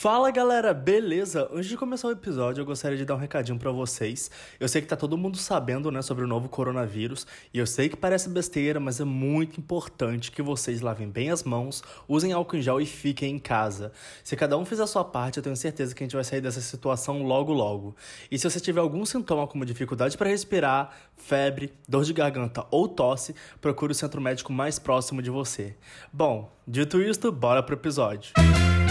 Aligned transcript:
Fala 0.00 0.30
galera, 0.30 0.72
beleza? 0.72 1.50
Antes 1.52 1.68
de 1.68 1.76
começar 1.76 2.06
o 2.06 2.12
episódio, 2.12 2.60
eu 2.60 2.64
gostaria 2.64 2.96
de 2.96 3.04
dar 3.04 3.16
um 3.16 3.18
recadinho 3.18 3.58
para 3.58 3.72
vocês. 3.72 4.30
Eu 4.60 4.68
sei 4.68 4.80
que 4.80 4.86
tá 4.86 4.94
todo 4.94 5.18
mundo 5.18 5.36
sabendo, 5.36 5.90
né, 5.90 6.02
sobre 6.02 6.24
o 6.24 6.28
novo 6.28 6.48
coronavírus, 6.48 7.26
e 7.52 7.58
eu 7.58 7.66
sei 7.66 7.88
que 7.88 7.96
parece 7.96 8.28
besteira, 8.28 8.78
mas 8.78 9.00
é 9.00 9.04
muito 9.04 9.58
importante 9.58 10.30
que 10.30 10.40
vocês 10.40 10.80
lavem 10.82 11.10
bem 11.10 11.32
as 11.32 11.42
mãos, 11.42 11.82
usem 12.06 12.32
álcool 12.32 12.58
em 12.58 12.62
gel 12.62 12.80
e 12.80 12.86
fiquem 12.86 13.34
em 13.34 13.38
casa. 13.40 13.90
Se 14.22 14.36
cada 14.36 14.56
um 14.56 14.64
fizer 14.64 14.84
a 14.84 14.86
sua 14.86 15.04
parte, 15.04 15.38
eu 15.38 15.42
tenho 15.42 15.56
certeza 15.56 15.92
que 15.92 16.04
a 16.04 16.06
gente 16.06 16.14
vai 16.14 16.22
sair 16.22 16.40
dessa 16.40 16.60
situação 16.60 17.24
logo 17.24 17.52
logo. 17.52 17.96
E 18.30 18.38
se 18.38 18.48
você 18.48 18.60
tiver 18.60 18.78
algum 18.78 19.04
sintoma 19.04 19.48
como 19.48 19.64
dificuldade 19.64 20.16
para 20.16 20.30
respirar, 20.30 20.96
febre, 21.16 21.72
dor 21.88 22.04
de 22.04 22.12
garganta 22.12 22.64
ou 22.70 22.86
tosse, 22.86 23.34
procure 23.60 23.90
o 23.90 23.96
centro 23.96 24.20
médico 24.20 24.52
mais 24.52 24.78
próximo 24.78 25.20
de 25.20 25.28
você. 25.28 25.74
Bom, 26.12 26.56
dito 26.64 27.02
isto, 27.02 27.32
bora 27.32 27.64
pro 27.64 27.74
episódio. 27.74 28.30
Bom 28.36 28.87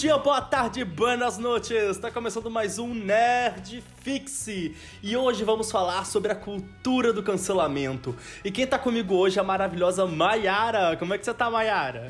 dia, 0.00 0.16
boa 0.16 0.40
tarde, 0.40 0.82
buenas 0.82 1.36
noches! 1.36 1.90
Está 1.90 2.10
começando 2.10 2.50
mais 2.50 2.78
um 2.78 2.94
Nerd 2.94 3.84
Fixe 4.00 4.74
e 5.02 5.14
hoje 5.14 5.44
vamos 5.44 5.70
falar 5.70 6.06
sobre 6.06 6.32
a 6.32 6.34
cultura 6.34 7.12
do 7.12 7.22
cancelamento. 7.22 8.16
E 8.42 8.50
quem 8.50 8.66
tá 8.66 8.78
comigo 8.78 9.14
hoje 9.14 9.38
é 9.38 9.42
a 9.42 9.44
maravilhosa 9.44 10.06
Maiara. 10.06 10.96
Como 10.96 11.12
é 11.12 11.18
que 11.18 11.24
você 11.26 11.34
tá, 11.34 11.50
Maiara? 11.50 12.08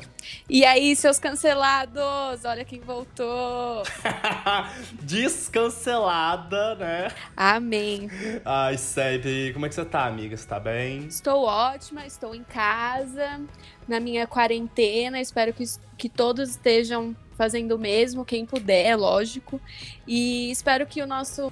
E 0.49 0.63
aí, 0.63 0.95
seus 0.95 1.19
cancelados? 1.19 2.45
Olha 2.45 2.63
quem 2.63 2.79
voltou! 2.79 3.83
Descancelada, 5.03 6.75
né? 6.75 7.09
Amém. 7.35 8.09
Ai, 8.45 8.77
Sebe, 8.77 9.51
como 9.51 9.65
é 9.65 9.69
que 9.69 9.75
você 9.75 9.83
tá, 9.83 10.05
amiga? 10.05 10.37
Você 10.37 10.47
tá 10.47 10.61
bem? 10.61 11.07
Estou 11.07 11.43
ótima, 11.43 12.05
estou 12.05 12.33
em 12.33 12.45
casa, 12.45 13.41
na 13.91 13.99
minha 13.99 14.25
quarentena. 14.25 15.19
Espero 15.19 15.53
que, 15.53 15.63
que 15.97 16.09
todos 16.09 16.51
estejam 16.51 17.15
fazendo 17.35 17.75
o 17.75 17.77
mesmo, 17.77 18.25
quem 18.25 18.45
puder, 18.45 18.95
lógico. 18.95 19.59
E 20.07 20.49
espero 20.49 20.87
que 20.87 21.01
o 21.01 21.07
nosso 21.07 21.51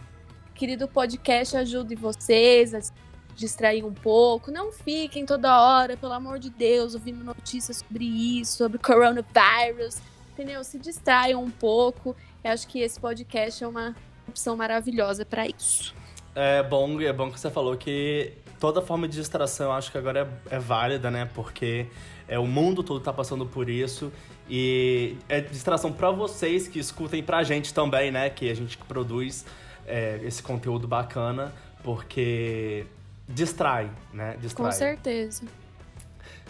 querido 0.55 0.87
podcast 0.87 1.57
ajude 1.57 1.95
vocês 1.95 2.73
a 2.73 2.81
se 2.81 2.91
distrair 3.35 3.83
um 3.83 3.93
pouco. 3.93 4.51
Não 4.51 4.71
fiquem 4.71 5.25
toda 5.25 5.61
hora, 5.61 5.97
pelo 5.97 6.13
amor 6.13 6.39
de 6.39 6.49
Deus, 6.49 6.93
ouvindo 6.95 7.23
notícias 7.23 7.77
sobre 7.77 8.05
isso, 8.05 8.57
sobre 8.57 8.77
coronavírus. 8.77 9.97
Entendeu? 10.31 10.63
Se 10.63 10.79
distraiam 10.79 11.43
um 11.43 11.51
pouco. 11.51 12.15
Eu 12.43 12.51
acho 12.51 12.67
que 12.67 12.79
esse 12.79 12.99
podcast 12.99 13.61
é 13.61 13.67
uma 13.67 13.95
opção 14.27 14.55
maravilhosa 14.55 15.25
para 15.25 15.45
isso. 15.45 15.93
É 16.33 16.63
bom, 16.63 17.01
é 17.01 17.11
bom 17.11 17.29
que 17.29 17.39
você 17.39 17.49
falou 17.49 17.75
que 17.75 18.33
toda 18.59 18.81
forma 18.81 19.07
de 19.07 19.17
distração 19.17 19.71
acho 19.71 19.91
que 19.91 19.97
agora 19.97 20.29
é, 20.49 20.55
é 20.55 20.59
válida, 20.59 21.09
né? 21.09 21.27
Porque 21.33 21.87
é, 22.29 22.37
o 22.37 22.45
mundo 22.45 22.83
todo 22.83 23.01
tá 23.01 23.11
passando 23.11 23.45
por 23.45 23.67
isso. 23.67 24.13
E 24.47 25.17
é 25.27 25.41
distração 25.41 25.91
para 25.91 26.11
vocês 26.11 26.67
que 26.67 26.79
escutem 26.79 27.23
pra 27.23 27.43
gente 27.43 27.73
também, 27.73 28.11
né? 28.11 28.29
Que 28.29 28.49
a 28.49 28.53
gente 28.53 28.77
produz 28.77 29.45
é, 29.85 30.19
esse 30.23 30.41
conteúdo 30.41 30.87
bacana, 30.87 31.53
porque 31.83 32.85
distrai, 33.27 33.89
né? 34.13 34.37
Distrai. 34.39 34.71
Com 34.71 34.77
certeza. 34.77 35.43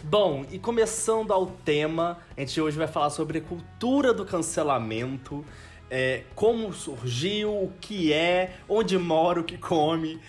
Bom, 0.02 0.44
e 0.50 0.58
começando 0.58 1.32
ao 1.32 1.46
tema, 1.46 2.18
a 2.36 2.40
gente 2.40 2.60
hoje 2.60 2.76
vai 2.76 2.86
falar 2.86 3.10
sobre 3.10 3.38
a 3.38 3.42
cultura 3.42 4.14
do 4.14 4.24
cancelamento, 4.24 5.44
é, 5.90 6.24
como 6.34 6.72
surgiu, 6.72 7.50
o 7.50 7.72
que 7.80 8.12
é, 8.12 8.56
onde 8.68 8.96
mora, 8.98 9.40
o 9.40 9.44
que 9.44 9.58
come. 9.58 10.20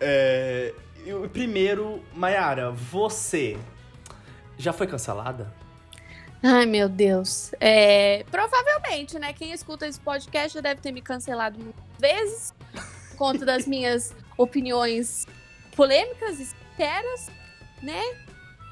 É, 0.00 0.72
primeiro, 1.32 2.00
Mayara, 2.14 2.70
você 2.70 3.56
já 4.60 4.72
foi 4.72 4.86
cancelada? 4.86 5.52
Ai, 6.42 6.64
meu 6.64 6.88
Deus. 6.88 7.52
É, 7.60 8.24
provavelmente, 8.30 9.18
né? 9.18 9.32
Quem 9.32 9.52
escuta 9.52 9.86
esse 9.86 10.00
podcast 10.00 10.54
já 10.54 10.60
deve 10.60 10.80
ter 10.80 10.90
me 10.90 11.02
cancelado 11.02 11.58
muitas 11.58 11.84
vezes. 11.98 12.54
Por 13.10 13.16
conta 13.16 13.44
das 13.44 13.66
minhas 13.68 14.14
opiniões 14.38 15.26
polêmicas 15.76 16.40
e 16.40 16.46
sinceras, 16.46 17.30
né? 17.82 18.02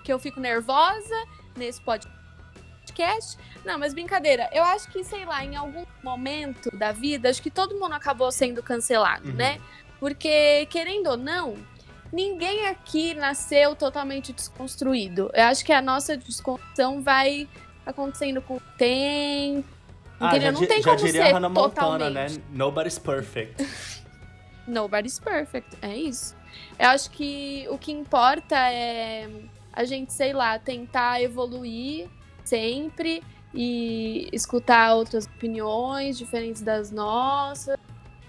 Que 0.02 0.12
eu 0.12 0.18
fico 0.18 0.40
nervosa 0.40 1.14
nesse 1.56 1.80
podcast. 1.82 3.36
Não, 3.66 3.78
mas 3.78 3.92
brincadeira. 3.92 4.48
Eu 4.50 4.64
acho 4.64 4.88
que, 4.90 5.04
sei 5.04 5.26
lá, 5.26 5.44
em 5.44 5.54
algum 5.54 5.84
momento 6.02 6.70
da 6.76 6.90
vida, 6.90 7.28
acho 7.28 7.42
que 7.42 7.50
todo 7.50 7.78
mundo 7.78 7.92
acabou 7.92 8.32
sendo 8.32 8.62
cancelado, 8.62 9.28
uhum. 9.28 9.34
né? 9.34 9.60
Porque, 10.00 10.66
querendo 10.70 11.08
ou 11.08 11.16
não, 11.18 11.54
ninguém 12.12 12.66
aqui 12.66 13.14
nasceu 13.14 13.74
totalmente 13.76 14.32
desconstruído. 14.32 15.30
Eu 15.34 15.44
acho 15.44 15.64
que 15.64 15.72
a 15.72 15.82
nossa 15.82 16.16
desconstrução 16.16 17.02
vai 17.02 17.48
acontecendo 17.84 18.42
com 18.42 18.56
o 18.56 18.60
tempo. 18.76 19.66
Ah, 20.20 20.28
entendeu? 20.28 20.52
Já, 20.52 20.60
Não 20.60 20.66
tem 20.66 20.82
já 20.82 20.90
como 20.90 20.96
diria 20.96 21.26
ser 21.26 21.32
Hannah 21.32 21.48
Montana, 21.48 22.10
né? 22.10 22.26
Nobody's 22.50 22.98
perfect. 22.98 23.66
Nobody's 24.66 25.18
perfect, 25.18 25.76
é 25.80 25.96
isso. 25.96 26.36
Eu 26.78 26.88
acho 26.88 27.10
que 27.10 27.66
o 27.70 27.78
que 27.78 27.90
importa 27.90 28.56
é 28.56 29.28
a 29.72 29.84
gente, 29.84 30.12
sei 30.12 30.32
lá, 30.32 30.58
tentar 30.58 31.22
evoluir 31.22 32.08
sempre 32.44 33.22
e 33.54 34.28
escutar 34.32 34.94
outras 34.94 35.26
opiniões 35.26 36.18
diferentes 36.18 36.60
das 36.60 36.90
nossas. 36.90 37.78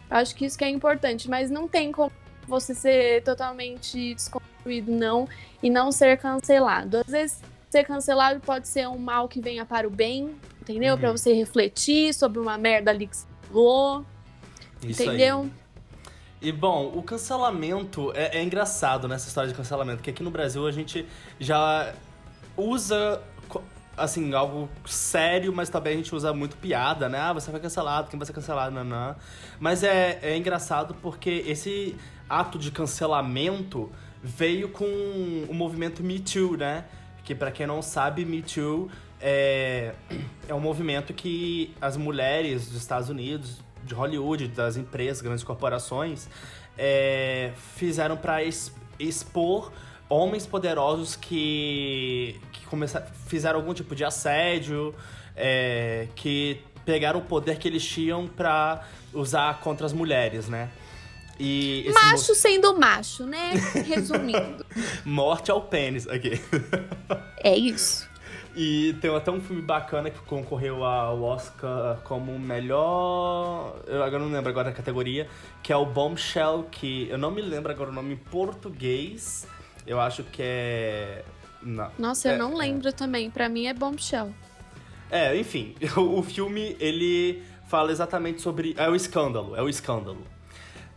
Eu 0.10 0.18
acho 0.18 0.36
que 0.36 0.46
isso 0.46 0.58
que 0.58 0.64
é 0.64 0.70
importante, 0.70 1.30
mas 1.30 1.50
não 1.50 1.68
tem 1.68 1.92
como 1.92 2.12
você 2.50 2.74
ser 2.74 3.24
totalmente 3.24 4.14
desconstruído, 4.14 4.92
não, 4.92 5.28
e 5.64 5.70
não 5.70 5.92
ser 5.92 6.18
cancelado. 6.18 6.98
Às 6.98 7.12
vezes, 7.12 7.42
ser 7.70 7.84
cancelado 7.86 8.40
pode 8.40 8.68
ser 8.68 8.88
um 8.88 8.98
mal 8.98 9.28
que 9.28 9.40
venha 9.40 9.66
para 9.66 9.88
o 9.88 9.92
bem, 9.92 10.36
entendeu? 10.62 10.96
Uhum. 10.96 11.00
Para 11.00 11.12
você 11.12 11.34
refletir 11.34 12.14
sobre 12.14 12.40
uma 12.40 12.58
merda 12.58 12.92
ali 12.92 13.08
que 13.08 13.16
você 13.16 13.28
falou. 13.48 14.06
Isso 14.84 15.04
entendeu? 15.04 15.42
Aí. 15.42 15.52
E 16.42 16.52
bom, 16.52 16.92
o 16.96 17.04
cancelamento 17.04 18.12
é, 18.16 18.38
é 18.38 18.44
engraçado 18.44 19.08
nessa 19.08 19.28
história 19.28 19.50
de 19.50 19.56
cancelamento, 19.56 19.98
porque 19.98 20.10
aqui 20.10 20.24
no 20.24 20.32
Brasil 20.32 20.66
a 20.66 20.72
gente 20.72 21.06
já 21.38 21.94
usa 22.56 23.22
assim, 24.00 24.34
algo 24.34 24.70
sério, 24.86 25.54
mas 25.54 25.70
também 25.70 25.94
a 25.94 25.98
gente 25.98 26.16
usa 26.16 26.34
muito 26.34 26.56
piada, 26.56 27.10
né? 27.10 27.20
Ah, 27.20 27.34
você 27.34 27.52
foi 27.52 27.60
cancelado, 27.60 28.10
quem 28.10 28.18
vai 28.18 28.26
ser 28.26 28.34
cancelado, 28.34 28.74
nanã. 28.74 29.16
Mas 29.60 29.84
é, 29.84 30.20
é 30.22 30.38
engraçado 30.38 30.96
porque 31.02 31.44
esse 31.46 31.98
ato 32.30 32.60
de 32.60 32.72
cancelamento 32.72 33.90
veio 34.22 34.70
com 34.70 34.86
o 35.48 35.54
movimento 35.54 36.04
Me 36.04 36.20
Too, 36.20 36.58
né? 36.58 36.86
Que 37.24 37.34
para 37.34 37.52
quem 37.52 37.66
não 37.66 37.82
sabe, 37.82 38.26
Me 38.26 38.42
Too 38.42 38.90
é, 39.22 39.94
é 40.48 40.54
um 40.54 40.60
movimento 40.60 41.14
que 41.14 41.74
as 41.82 41.98
mulheres 41.98 42.68
dos 42.68 42.78
Estados 42.78 43.10
Unidos, 43.10 43.60
de 43.84 43.94
Hollywood, 43.94 44.48
das 44.50 44.78
empresas, 44.78 45.22
grandes 45.22 45.44
corporações, 45.44 46.30
é, 46.78 47.52
fizeram 47.76 48.16
para 48.16 48.42
expor 49.00 49.72
homens 50.08 50.48
poderosos 50.48 51.16
que, 51.16 52.40
que 52.52 52.66
começaram, 52.66 53.06
fizeram 53.28 53.60
algum 53.60 53.74
tipo 53.74 53.96
de 53.96 54.04
assédio, 54.04 54.96
é, 55.36 56.08
que 56.16 56.62
pegaram 56.86 57.20
o 57.20 57.24
poder 57.24 57.58
que 57.58 57.68
eles 57.68 57.86
tinham 57.86 58.28
para 58.28 58.84
usar 59.14 59.60
contra 59.60 59.86
as 59.86 59.94
mulheres, 59.94 60.48
né? 60.48 60.70
Macho 61.94 62.32
mo... 62.32 62.36
sendo 62.36 62.78
macho, 62.78 63.26
né? 63.26 63.54
Resumindo. 63.88 64.66
Morte 65.06 65.50
ao 65.50 65.62
pênis 65.62 66.08
aqui. 66.08 66.42
é 67.42 67.56
isso. 67.58 68.10
E 68.56 68.94
tem 69.00 69.16
até 69.16 69.32
um 69.32 69.40
filme 69.40 69.62
bacana 69.62 70.10
que 70.10 70.20
concorreu 70.20 70.84
ao 70.84 71.22
Oscar 71.22 71.98
como 72.04 72.38
melhor. 72.38 73.80
Eu 73.88 74.04
agora 74.04 74.22
não 74.22 74.32
lembro 74.32 74.50
agora 74.50 74.70
a 74.70 74.74
categoria, 74.74 75.30
que 75.64 75.72
é 75.72 75.76
o 75.76 75.86
Bombshell, 75.86 76.68
que 76.70 77.08
eu 77.10 77.18
não 77.18 77.32
me 77.32 77.42
lembro 77.42 77.72
agora 77.72 77.90
o 77.90 77.94
nome 77.94 78.16
em 78.16 78.18
português. 78.18 79.48
Eu 79.88 80.00
acho 80.00 80.24
que 80.24 80.42
é. 80.44 81.24
Não. 81.62 81.90
Nossa, 81.98 82.30
é, 82.30 82.34
eu 82.34 82.38
não 82.38 82.56
lembro 82.56 82.90
é... 82.90 82.92
também. 82.92 83.30
Para 83.30 83.48
mim 83.48 83.68
é 83.68 83.74
Bombshell. 83.74 84.34
É, 85.10 85.36
enfim, 85.38 85.76
o 85.96 86.22
filme 86.22 86.76
ele 86.80 87.42
fala 87.68 87.92
exatamente 87.92 88.42
sobre. 88.42 88.76
É 88.78 88.90
o 88.90 88.96
escândalo, 88.96 89.56
é 89.56 89.62
o 89.62 89.70
escândalo. 89.70 90.22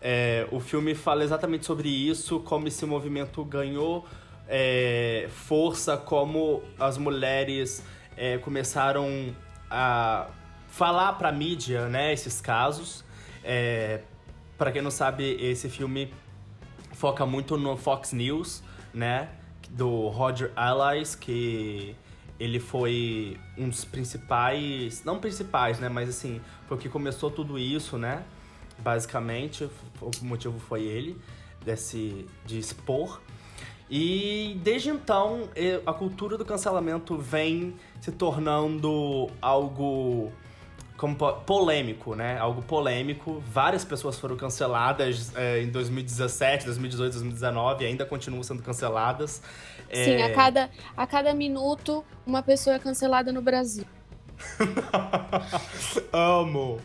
É, 0.04 0.48
o 0.50 0.58
filme 0.58 0.96
fala 0.96 1.22
exatamente 1.22 1.64
sobre 1.64 1.88
isso, 1.88 2.40
como 2.40 2.66
esse 2.66 2.84
movimento 2.84 3.44
ganhou 3.44 4.04
é, 4.48 5.28
força, 5.30 5.96
como 5.96 6.60
as 6.76 6.98
mulheres 6.98 7.84
é, 8.16 8.36
começaram 8.38 9.32
a 9.70 10.26
falar 10.68 11.12
para 11.12 11.28
a 11.28 11.32
mídia, 11.32 11.88
né, 11.88 12.12
esses 12.12 12.40
casos. 12.40 13.04
É, 13.44 14.00
para 14.58 14.72
quem 14.72 14.82
não 14.82 14.90
sabe, 14.90 15.36
esse 15.40 15.68
filme 15.68 16.12
foca 16.92 17.24
muito 17.24 17.56
no 17.56 17.76
Fox 17.76 18.12
News, 18.12 18.60
né, 18.92 19.28
do 19.70 20.08
Roger 20.08 20.50
Allies, 20.56 21.14
que 21.14 21.94
ele 22.40 22.58
foi 22.58 23.38
um 23.56 23.68
dos 23.68 23.84
principais, 23.84 25.04
não 25.04 25.20
principais, 25.20 25.78
né, 25.78 25.88
mas 25.88 26.08
assim, 26.08 26.40
foi 26.66 26.76
o 26.76 26.80
que 26.80 26.88
começou 26.88 27.30
tudo 27.30 27.56
isso, 27.56 27.96
né? 27.96 28.24
Basicamente, 28.82 29.68
o 30.00 30.10
motivo 30.22 30.58
foi 30.58 30.82
ele, 30.82 31.18
desse, 31.64 32.26
de 32.44 32.58
expor. 32.58 33.20
E 33.90 34.58
desde 34.62 34.88
então, 34.88 35.48
a 35.84 35.92
cultura 35.92 36.38
do 36.38 36.44
cancelamento 36.44 37.16
vem 37.18 37.74
se 38.00 38.10
tornando 38.10 39.28
algo 39.40 40.32
como 40.96 41.16
polêmico, 41.16 42.14
né? 42.14 42.38
Algo 42.38 42.62
polêmico. 42.62 43.42
Várias 43.46 43.84
pessoas 43.84 44.18
foram 44.18 44.36
canceladas 44.36 45.34
é, 45.34 45.60
em 45.60 45.68
2017, 45.68 46.64
2018, 46.64 47.12
2019 47.12 47.84
e 47.84 47.86
ainda 47.88 48.06
continuam 48.06 48.42
sendo 48.42 48.62
canceladas. 48.62 49.42
Sim, 49.92 50.12
é... 50.12 50.26
a, 50.26 50.32
cada, 50.32 50.70
a 50.96 51.06
cada 51.06 51.34
minuto 51.34 52.04
uma 52.24 52.42
pessoa 52.42 52.76
é 52.76 52.78
cancelada 52.78 53.32
no 53.32 53.42
Brasil. 53.42 53.84
Amo! 56.12 56.80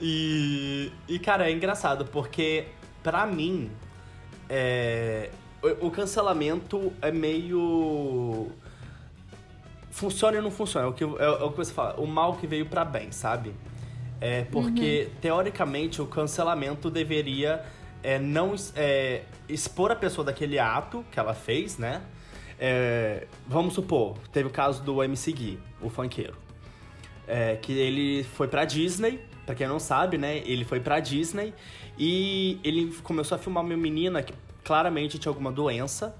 E, 0.00 0.92
e, 1.08 1.18
cara, 1.18 1.48
é 1.48 1.52
engraçado 1.52 2.04
porque, 2.06 2.66
pra 3.02 3.26
mim, 3.26 3.70
é, 4.48 5.30
o, 5.62 5.86
o 5.86 5.90
cancelamento 5.90 6.92
é 7.00 7.10
meio. 7.10 8.48
Funciona 9.90 10.38
e 10.38 10.40
não 10.40 10.50
funciona. 10.50 10.86
É 10.86 10.90
o 10.90 10.92
que, 10.92 11.04
é, 11.04 11.24
é 11.24 11.44
o 11.44 11.50
que 11.50 11.56
você 11.56 11.72
fala. 11.72 11.98
O 11.98 12.06
mal 12.06 12.34
que 12.36 12.46
veio 12.46 12.66
para 12.66 12.84
bem, 12.84 13.10
sabe? 13.10 13.54
É 14.20 14.44
porque, 14.44 15.08
uhum. 15.08 15.20
teoricamente, 15.20 16.00
o 16.00 16.06
cancelamento 16.06 16.90
deveria 16.90 17.64
é, 18.02 18.18
não 18.18 18.54
é, 18.74 19.22
expor 19.48 19.90
a 19.90 19.96
pessoa 19.96 20.24
daquele 20.24 20.58
ato 20.58 21.04
que 21.10 21.18
ela 21.18 21.34
fez, 21.34 21.76
né? 21.76 22.02
É, 22.58 23.26
vamos 23.46 23.74
supor, 23.74 24.16
teve 24.32 24.48
o 24.48 24.50
caso 24.50 24.82
do 24.82 25.02
MC 25.02 25.32
Gui, 25.32 25.58
o 25.82 25.90
funkeiro. 25.90 26.36
É, 27.26 27.56
que 27.56 27.72
ele 27.72 28.22
foi 28.22 28.48
pra 28.48 28.64
Disney, 28.64 29.20
pra 29.46 29.54
quem 29.54 29.68
não 29.68 29.78
sabe, 29.78 30.18
né? 30.18 30.38
Ele 30.38 30.64
foi 30.64 30.80
pra 30.80 30.98
Disney 30.98 31.54
e 31.96 32.58
ele 32.64 32.92
começou 33.02 33.36
a 33.36 33.38
filmar 33.38 33.64
uma 33.64 33.76
menina 33.76 34.22
que 34.22 34.34
claramente 34.64 35.18
tinha 35.18 35.30
alguma 35.30 35.52
doença. 35.52 36.14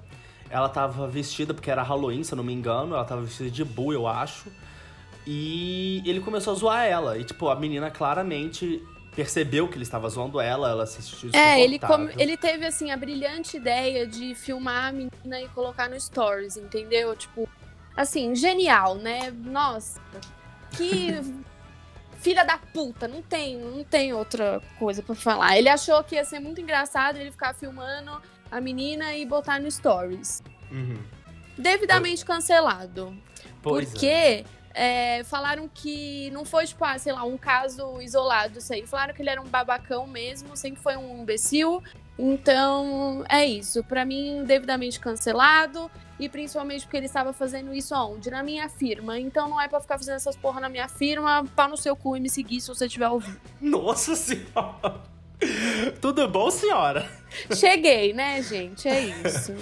Ela 0.48 0.68
tava 0.68 1.08
vestida, 1.08 1.52
porque 1.52 1.68
era 1.68 1.82
Halloween, 1.82 2.22
se 2.22 2.32
eu 2.32 2.36
não 2.36 2.44
me 2.44 2.52
engano, 2.52 2.94
ela 2.94 3.04
tava 3.04 3.22
vestida 3.22 3.50
de 3.50 3.64
Boo, 3.64 3.92
eu 3.92 4.06
acho. 4.06 4.48
E 5.26 6.00
ele 6.06 6.20
começou 6.20 6.52
a 6.52 6.56
zoar 6.56 6.84
ela. 6.86 7.18
E, 7.18 7.24
tipo, 7.24 7.48
a 7.48 7.56
menina 7.56 7.90
claramente 7.90 8.80
percebeu 9.16 9.66
que 9.66 9.74
ele 9.74 9.82
estava 9.82 10.08
zoando 10.08 10.40
ela, 10.40 10.70
ela 10.70 10.86
se 10.86 11.02
sentiu 11.02 11.30
É, 11.32 11.60
ele, 11.60 11.80
ele 12.16 12.36
teve, 12.36 12.64
assim, 12.64 12.92
a 12.92 12.96
brilhante 12.96 13.56
ideia 13.56 14.06
de 14.06 14.36
filmar 14.36 14.90
a 14.90 14.92
menina 14.92 15.40
e 15.40 15.48
colocar 15.48 15.88
no 15.88 15.98
stories, 15.98 16.56
entendeu? 16.56 17.16
Tipo, 17.16 17.48
assim, 17.96 18.36
genial, 18.36 18.94
né? 18.94 19.32
Nossa, 19.32 20.00
que 20.76 21.14
filha 22.18 22.44
da 22.44 22.58
puta, 22.58 23.06
não 23.06 23.22
tem, 23.22 23.56
não 23.56 23.84
tem 23.84 24.12
outra 24.12 24.60
coisa 24.78 25.02
para 25.02 25.14
falar. 25.14 25.56
Ele 25.56 25.68
achou 25.68 26.02
que 26.04 26.14
ia 26.14 26.24
ser 26.24 26.40
muito 26.40 26.60
engraçado 26.60 27.16
ele 27.16 27.30
ficar 27.30 27.54
filmando 27.54 28.20
a 28.50 28.60
menina 28.60 29.14
e 29.14 29.24
botar 29.24 29.60
no 29.60 29.70
stories. 29.70 30.42
Uhum. 30.70 30.98
Devidamente 31.56 32.24
cancelado. 32.24 33.16
Pois 33.62 33.90
porque 33.90 34.06
é. 34.06 34.44
É, 34.78 35.24
falaram 35.24 35.70
que 35.72 36.30
não 36.32 36.44
foi, 36.44 36.66
tipo, 36.66 36.84
ah, 36.84 36.98
sei 36.98 37.10
lá, 37.10 37.24
um 37.24 37.38
caso 37.38 37.98
isolado 38.02 38.58
isso 38.58 38.74
aí. 38.74 38.86
Falaram 38.86 39.14
que 39.14 39.22
ele 39.22 39.30
era 39.30 39.40
um 39.40 39.46
babacão 39.46 40.06
mesmo, 40.06 40.54
sempre 40.54 40.82
foi 40.82 40.98
um 40.98 41.22
imbecil. 41.22 41.82
Então, 42.18 43.24
é 43.26 43.44
isso. 43.46 43.82
Para 43.84 44.04
mim, 44.04 44.44
devidamente 44.44 45.00
cancelado. 45.00 45.90
E 46.18 46.28
principalmente 46.28 46.82
porque 46.82 46.96
ele 46.96 47.06
estava 47.06 47.32
fazendo 47.32 47.74
isso 47.74 47.94
aonde? 47.94 48.30
Na 48.30 48.42
minha 48.42 48.68
firma. 48.68 49.18
Então 49.18 49.48
não 49.48 49.60
é 49.60 49.68
para 49.68 49.80
ficar 49.80 49.98
fazendo 49.98 50.16
essas 50.16 50.36
porra 50.36 50.60
na 50.60 50.68
minha 50.68 50.88
firma. 50.88 51.44
Pá 51.54 51.68
no 51.68 51.76
seu 51.76 51.94
cu 51.94 52.16
e 52.16 52.20
me 52.20 52.30
seguir 52.30 52.60
se 52.60 52.68
você 52.68 52.86
estiver 52.86 53.08
ouvindo. 53.08 53.40
Nossa 53.60 54.16
senhora! 54.16 55.00
Tudo 56.00 56.26
bom, 56.28 56.50
senhora? 56.50 57.08
Cheguei, 57.54 58.14
né, 58.14 58.42
gente? 58.42 58.88
É 58.88 59.00
isso. 59.00 59.54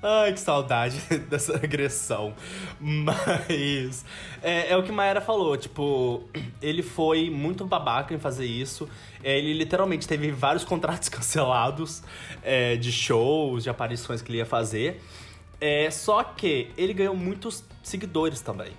Ai, 0.00 0.32
que 0.32 0.38
saudade 0.38 0.96
dessa 1.28 1.56
agressão. 1.56 2.32
Mas 2.80 4.04
é, 4.42 4.70
é, 4.70 4.76
o 4.76 4.82
que 4.82 4.92
Maera 4.92 5.20
falou, 5.20 5.56
tipo, 5.56 6.22
ele 6.62 6.82
foi 6.82 7.28
muito 7.28 7.66
babaca 7.66 8.14
em 8.14 8.18
fazer 8.18 8.46
isso. 8.46 8.88
É, 9.24 9.36
ele 9.36 9.52
literalmente 9.52 10.06
teve 10.06 10.30
vários 10.30 10.62
contratos 10.64 11.08
cancelados 11.08 12.02
é, 12.42 12.76
de 12.76 12.92
shows, 12.92 13.64
de 13.64 13.70
aparições 13.70 14.22
que 14.22 14.30
ele 14.30 14.38
ia 14.38 14.46
fazer. 14.46 15.02
É, 15.60 15.90
só 15.90 16.22
que 16.22 16.70
ele 16.76 16.92
ganhou 16.92 17.16
muitos 17.16 17.64
seguidores 17.82 18.40
também. 18.40 18.72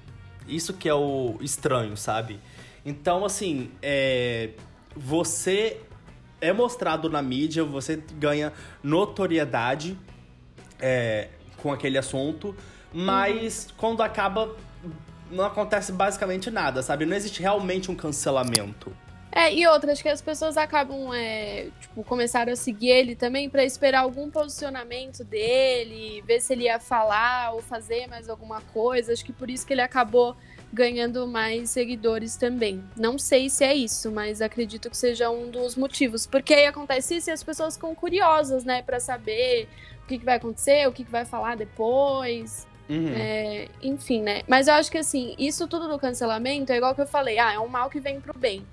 Isso 0.48 0.74
que 0.74 0.88
é 0.88 0.94
o 0.94 1.38
estranho, 1.42 1.96
sabe? 1.98 2.40
Então, 2.86 3.26
assim, 3.26 3.72
é, 3.82 4.52
você 4.96 5.82
é 6.42 6.54
mostrado 6.54 7.10
na 7.10 7.22
mídia, 7.22 7.64
você 7.64 8.02
ganha 8.18 8.54
notoriedade 8.82 9.98
é, 10.80 11.28
com 11.58 11.72
aquele 11.72 11.98
assunto, 11.98 12.56
mas 12.94 13.66
uhum. 13.66 13.74
quando 13.78 14.02
acaba, 14.02 14.56
não 15.30 15.46
acontece 15.46 15.92
basicamente 15.92 16.50
nada, 16.50 16.82
sabe? 16.82 17.06
Não 17.06 17.16
existe 17.16 17.42
realmente 17.42 17.92
um 17.92 17.96
cancelamento. 17.96 18.96
É, 19.32 19.54
e 19.54 19.68
outras 19.68 20.02
que 20.02 20.10
as 20.10 20.22
pessoas 20.22 20.58
acabam, 20.58 21.14
é, 21.14 21.68
tipo, 21.80 22.04
começaram 22.04 22.52
a 22.52 22.56
seguir 22.56 22.90
ele 22.90 23.16
também 23.16 23.50
para 23.50 23.64
esperar 23.64 24.02
algum 24.02 24.30
posicionamento 24.30 25.24
dele, 25.24 26.24
ver 26.26 26.40
se 26.42 26.54
ele 26.54 26.64
ia 26.64 26.80
falar 26.80 27.54
ou 27.54 27.62
fazer 27.62 28.08
mais 28.08 28.28
alguma 28.28 28.62
coisa. 28.74 29.14
Acho 29.14 29.24
que 29.24 29.34
por 29.34 29.50
isso 29.50 29.66
que 29.68 29.74
ele 29.74 29.82
acabou 29.82 30.36
ganhando 30.74 31.28
mais 31.28 31.70
seguidores 31.70 32.36
também. 32.38 32.84
Não 32.96 33.18
sei 33.18 33.50
se 33.50 33.64
é 33.64 33.74
isso, 33.74 34.12
mas 34.12 34.42
acredito 34.42 34.90
que 34.90 34.98
seja 34.98 35.30
um 35.30 35.50
dos 35.50 35.76
motivos. 35.76 36.26
Porque 36.26 36.54
aí 36.54 36.66
acontece 36.66 37.18
isso 37.18 37.30
e 37.30 37.34
as 37.34 37.44
pessoas 37.44 37.76
ficam 37.76 37.94
curiosas, 37.94 38.64
né, 38.64 38.82
para 38.82 39.00
saber 39.00 39.68
que, 40.10 40.18
que 40.18 40.26
vai 40.26 40.38
acontecer, 40.38 40.88
o 40.88 40.92
que, 40.92 41.04
que 41.04 41.12
vai 41.12 41.24
falar 41.24 41.56
depois. 41.56 42.68
Uhum. 42.90 43.14
É, 43.16 43.68
enfim, 43.84 44.22
né? 44.24 44.42
Mas 44.48 44.68
eu 44.68 44.74
acho 44.74 44.90
que 44.92 44.98
assim, 44.98 45.36
isso 45.38 45.68
tudo 45.68 45.88
do 45.88 46.00
cancelamento 46.00 46.72
é 46.72 46.78
igual 46.78 46.96
que 46.96 47.02
eu 47.02 47.08
falei, 47.08 47.38
ah, 47.38 47.54
é 47.54 47.60
um 47.60 47.68
mal 47.68 47.90
que 47.90 48.00
vem 48.00 48.20
pro 48.20 48.38
bem. 48.38 48.66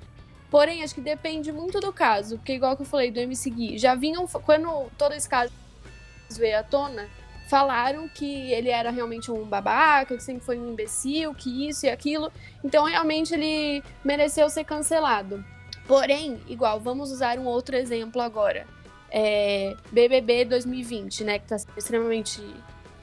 Porém, 0.50 0.82
acho 0.82 0.94
que 0.94 1.00
depende 1.00 1.50
muito 1.52 1.80
do 1.80 1.92
caso, 1.92 2.36
porque 2.36 2.54
igual 2.54 2.76
que 2.76 2.82
eu 2.82 2.86
falei 2.86 3.10
do 3.10 3.18
MC 3.18 3.50
Gui, 3.50 3.78
já 3.78 3.94
vinham, 3.94 4.26
quando 4.26 4.90
todo 4.96 5.12
esse 5.12 5.28
caso 5.28 5.52
veio 6.30 6.58
à 6.58 6.62
tona, 6.62 7.08
falaram 7.48 8.08
que 8.08 8.52
ele 8.52 8.68
era 8.68 8.90
realmente 8.90 9.30
um 9.30 9.44
babaca, 9.44 10.16
que 10.16 10.22
sempre 10.22 10.44
foi 10.44 10.58
um 10.58 10.72
imbecil, 10.72 11.34
que 11.34 11.68
isso 11.68 11.86
e 11.86 11.90
aquilo. 11.90 12.32
Então, 12.64 12.84
realmente, 12.84 13.34
ele 13.34 13.82
mereceu 14.04 14.48
ser 14.48 14.64
cancelado. 14.64 15.44
Porém, 15.86 16.40
igual, 16.48 16.80
vamos 16.80 17.10
usar 17.10 17.38
um 17.38 17.44
outro 17.44 17.76
exemplo 17.76 18.20
agora 18.20 18.66
é, 19.10 19.76
BBB 19.90 20.44
2020, 20.44 21.24
né? 21.24 21.38
Que 21.38 21.46
tá 21.46 21.56
extremamente 21.76 22.42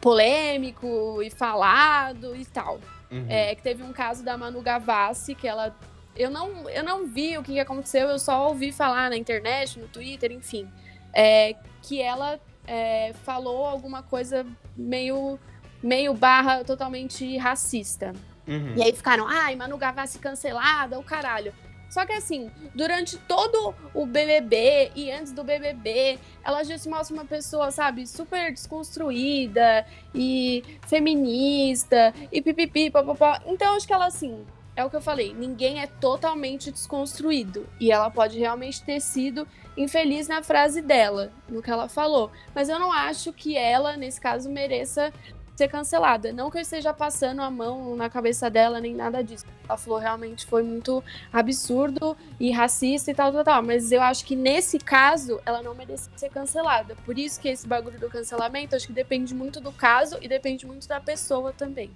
polêmico 0.02 1.22
e 1.22 1.30
falado 1.30 2.36
e 2.36 2.46
tal. 2.46 2.80
Uhum. 3.12 3.26
É, 3.30 3.56
que 3.56 3.62
teve 3.62 3.84
um 3.84 3.94
caso 3.94 4.24
da 4.24 4.38
Manu 4.38 4.62
Gavassi, 4.62 5.36
que 5.36 5.48
ela. 5.48 5.76
Eu 6.16 6.30
não, 6.30 6.70
eu 6.70 6.84
não 6.84 7.08
vi 7.08 7.38
o 7.38 7.44
que 7.44 7.60
aconteceu, 7.60 8.08
eu 8.08 8.20
só 8.20 8.48
ouvi 8.48 8.72
falar 8.72 9.10
na 9.10 9.18
internet, 9.18 9.80
no 9.80 9.88
Twitter, 9.88 10.32
enfim. 10.32 10.70
É, 11.14 11.56
que 11.82 12.02
ela 12.02 12.40
é, 12.68 13.14
falou 13.24 13.66
alguma 13.66 14.04
coisa 14.04 14.46
meio, 14.76 15.40
meio 15.82 16.14
barra 16.14 16.64
totalmente 16.64 17.38
racista. 17.38 18.14
Uhum. 18.48 18.76
E 18.76 18.84
aí 18.84 18.94
ficaram, 18.94 19.28
ai, 19.28 19.56
Manu 19.56 19.78
Gavassi 19.78 20.20
cancelada, 20.20 21.00
o 21.00 21.04
caralho. 21.04 21.54
Só 21.94 22.08
que 22.08 22.14
assim, 22.14 22.50
durante 22.74 23.20
todo 23.20 23.76
o 23.94 24.04
BBB 24.04 24.92
e 24.96 25.12
antes 25.12 25.32
do 25.32 25.44
BBB, 25.44 26.18
ela 26.44 26.64
já 26.64 26.76
se 26.76 26.90
mostra 26.90 27.14
uma 27.16 27.24
pessoa, 27.24 27.70
sabe, 27.70 28.08
super 28.08 28.52
desconstruída 28.52 29.86
e 30.14 30.64
feminista 30.88 32.12
e 32.32 32.42
pipipi, 32.42 32.90
papapá. 32.90 33.44
Então 33.46 33.76
acho 33.76 33.86
que 33.86 33.94
ela 33.94 34.08
assim, 34.08 34.44
é 34.76 34.84
o 34.84 34.90
que 34.90 34.96
eu 34.96 35.02
falei, 35.02 35.34
ninguém 35.34 35.82
é 35.82 35.88
totalmente 35.88 36.72
desconstruído. 36.72 37.68
E 37.80 37.92
ela 37.92 38.10
pode 38.10 38.40
realmente 38.40 38.84
ter 38.84 39.00
sido 39.00 39.48
infeliz 39.78 40.28
na 40.28 40.42
frase 40.42 40.82
dela, 40.82 41.32
no 41.48 41.62
que 41.62 41.70
ela 41.70 41.88
falou. 41.88 42.32
Mas 42.56 42.70
eu 42.70 42.80
não 42.80 42.92
acho 42.92 43.32
que 43.32 43.58
ela, 43.58 43.96
nesse 43.96 44.20
caso, 44.20 44.50
mereça 44.50 45.14
ser 45.56 45.68
cancelada. 45.68 46.34
Não 46.34 46.50
que 46.50 46.58
eu 46.58 46.62
esteja 46.62 46.94
passando 46.94 47.42
a 47.42 47.52
mão 47.52 47.96
na 47.96 48.10
cabeça 48.10 48.50
dela, 48.50 48.82
nem 48.82 48.96
nada 48.96 49.24
disso. 49.24 49.46
Ela 49.68 49.78
falou 49.78 50.00
realmente 50.00 50.46
foi 50.46 50.64
muito 50.64 51.04
absurdo 51.32 52.18
e 52.40 52.52
racista 52.52 53.12
e 53.12 53.14
tal, 53.14 53.32
tal, 53.32 53.44
tal. 53.44 53.64
Mas 53.64 53.92
eu 53.92 54.02
acho 54.02 54.26
que 54.26 54.36
nesse 54.36 54.80
caso, 54.80 55.40
ela 55.46 55.62
não 55.62 55.76
merece 55.76 56.10
ser 56.16 56.30
cancelada. 56.30 56.96
Por 57.06 57.18
isso 57.18 57.40
que 57.40 57.48
esse 57.48 57.68
bagulho 57.68 58.00
do 58.00 58.10
cancelamento, 58.10 58.76
acho 58.76 58.88
que 58.88 58.94
depende 58.94 59.34
muito 59.34 59.62
do 59.62 59.72
caso 59.72 60.18
e 60.22 60.28
depende 60.28 60.66
muito 60.66 60.88
da 60.88 61.00
pessoa 61.00 61.54
também. 61.54 61.92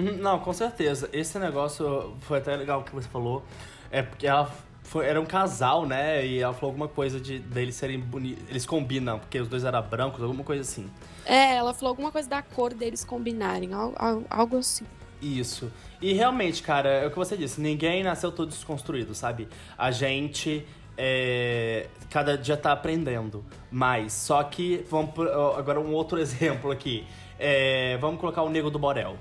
Uhum, 0.00 0.16
não, 0.16 0.38
com 0.38 0.52
certeza. 0.52 1.08
Esse 1.12 1.38
negócio 1.38 2.14
foi 2.20 2.38
até 2.38 2.56
legal 2.56 2.82
que 2.82 2.94
você 2.94 3.08
falou. 3.08 3.44
É 3.90 4.02
porque 4.02 4.26
ela 4.26 4.50
foi, 4.82 5.06
era 5.06 5.20
um 5.20 5.26
casal, 5.26 5.86
né? 5.86 6.26
E 6.26 6.40
ela 6.40 6.52
falou 6.52 6.70
alguma 6.70 6.88
coisa 6.88 7.20
de 7.20 7.38
deles 7.38 7.74
serem 7.74 7.98
bonitos. 8.00 8.42
Eles 8.48 8.66
combinam, 8.66 9.18
porque 9.18 9.38
os 9.38 9.48
dois 9.48 9.64
eram 9.64 9.82
brancos, 9.82 10.22
alguma 10.22 10.44
coisa 10.44 10.62
assim. 10.62 10.90
É, 11.24 11.56
ela 11.56 11.74
falou 11.74 11.90
alguma 11.90 12.10
coisa 12.10 12.28
da 12.28 12.42
cor 12.42 12.74
deles 12.74 13.04
combinarem, 13.04 13.72
algo, 13.72 14.24
algo 14.28 14.56
assim. 14.58 14.84
Isso. 15.20 15.70
E 16.00 16.12
realmente, 16.12 16.62
cara, 16.62 16.88
é 16.88 17.06
o 17.06 17.10
que 17.10 17.16
você 17.16 17.36
disse, 17.36 17.60
ninguém 17.60 18.02
nasceu 18.02 18.32
todo 18.32 18.48
desconstruído, 18.48 19.14
sabe? 19.14 19.48
A 19.76 19.90
gente 19.90 20.66
é, 20.96 21.86
cada 22.10 22.36
dia 22.36 22.56
tá 22.56 22.72
aprendendo 22.72 23.44
mais. 23.70 24.12
Só 24.12 24.42
que, 24.42 24.84
vamos 24.90 25.14
agora 25.56 25.80
um 25.80 25.92
outro 25.92 26.18
exemplo 26.20 26.70
aqui. 26.70 27.06
É, 27.38 27.96
vamos 27.98 28.20
colocar 28.20 28.42
o 28.42 28.50
Nego 28.50 28.70
do 28.70 28.78
Borel, 28.78 29.16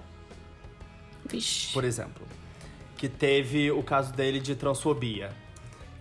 Vixe. 1.29 1.71
por 1.73 1.83
exemplo. 1.83 2.25
Que 2.97 3.07
teve 3.07 3.71
o 3.71 3.81
caso 3.83 4.11
dele 4.13 4.39
de 4.39 4.55
transfobia. 4.55 5.31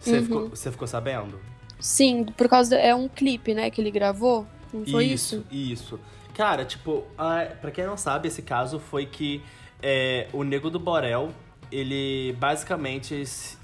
Você, 0.01 0.19
Uhum. 0.19 0.23
ficou, 0.25 0.57
ficou 0.73 0.89
sabendo? 0.89 1.39
Sim, 1.81 2.25
por 2.25 2.49
causa. 2.49 2.71
do- 2.71 2.81
é 2.81 2.95
um 2.95 3.09
clipe, 3.09 3.55
né, 3.55 3.71
que 3.71 3.81
ele 3.81 3.91
gravou. 3.91 4.47
Não 4.73 4.85
foi 4.87 5.05
isso? 5.07 5.45
Isso. 5.51 5.99
Cara, 6.35 6.65
tipo, 6.65 7.05
ah, 7.17 7.47
pra 7.61 7.71
quem 7.71 7.85
não 7.87 7.97
sabe, 7.97 8.29
esse 8.29 8.43
caso 8.43 8.79
foi 8.79 9.07
que 9.07 9.43
é, 9.83 10.29
o 10.33 10.43
Nego 10.45 10.71
do 10.71 10.79
Borel, 10.79 11.33
ele 11.71 12.35
basicamente. 12.39 13.23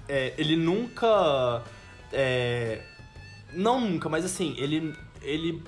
é, 0.08 0.32
ele 0.38 0.56
nunca. 0.56 1.62
é, 2.12 2.80
não 3.52 3.80
nunca, 3.80 4.08
mas 4.08 4.24
assim, 4.24 4.54
ele, 4.58 4.94
ele 5.22 5.62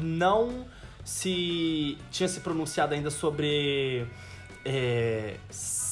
não 0.00 0.66
se. 1.04 1.98
tinha 2.10 2.28
se 2.28 2.40
pronunciado 2.40 2.94
ainda 2.94 3.10
sobre. 3.10 4.06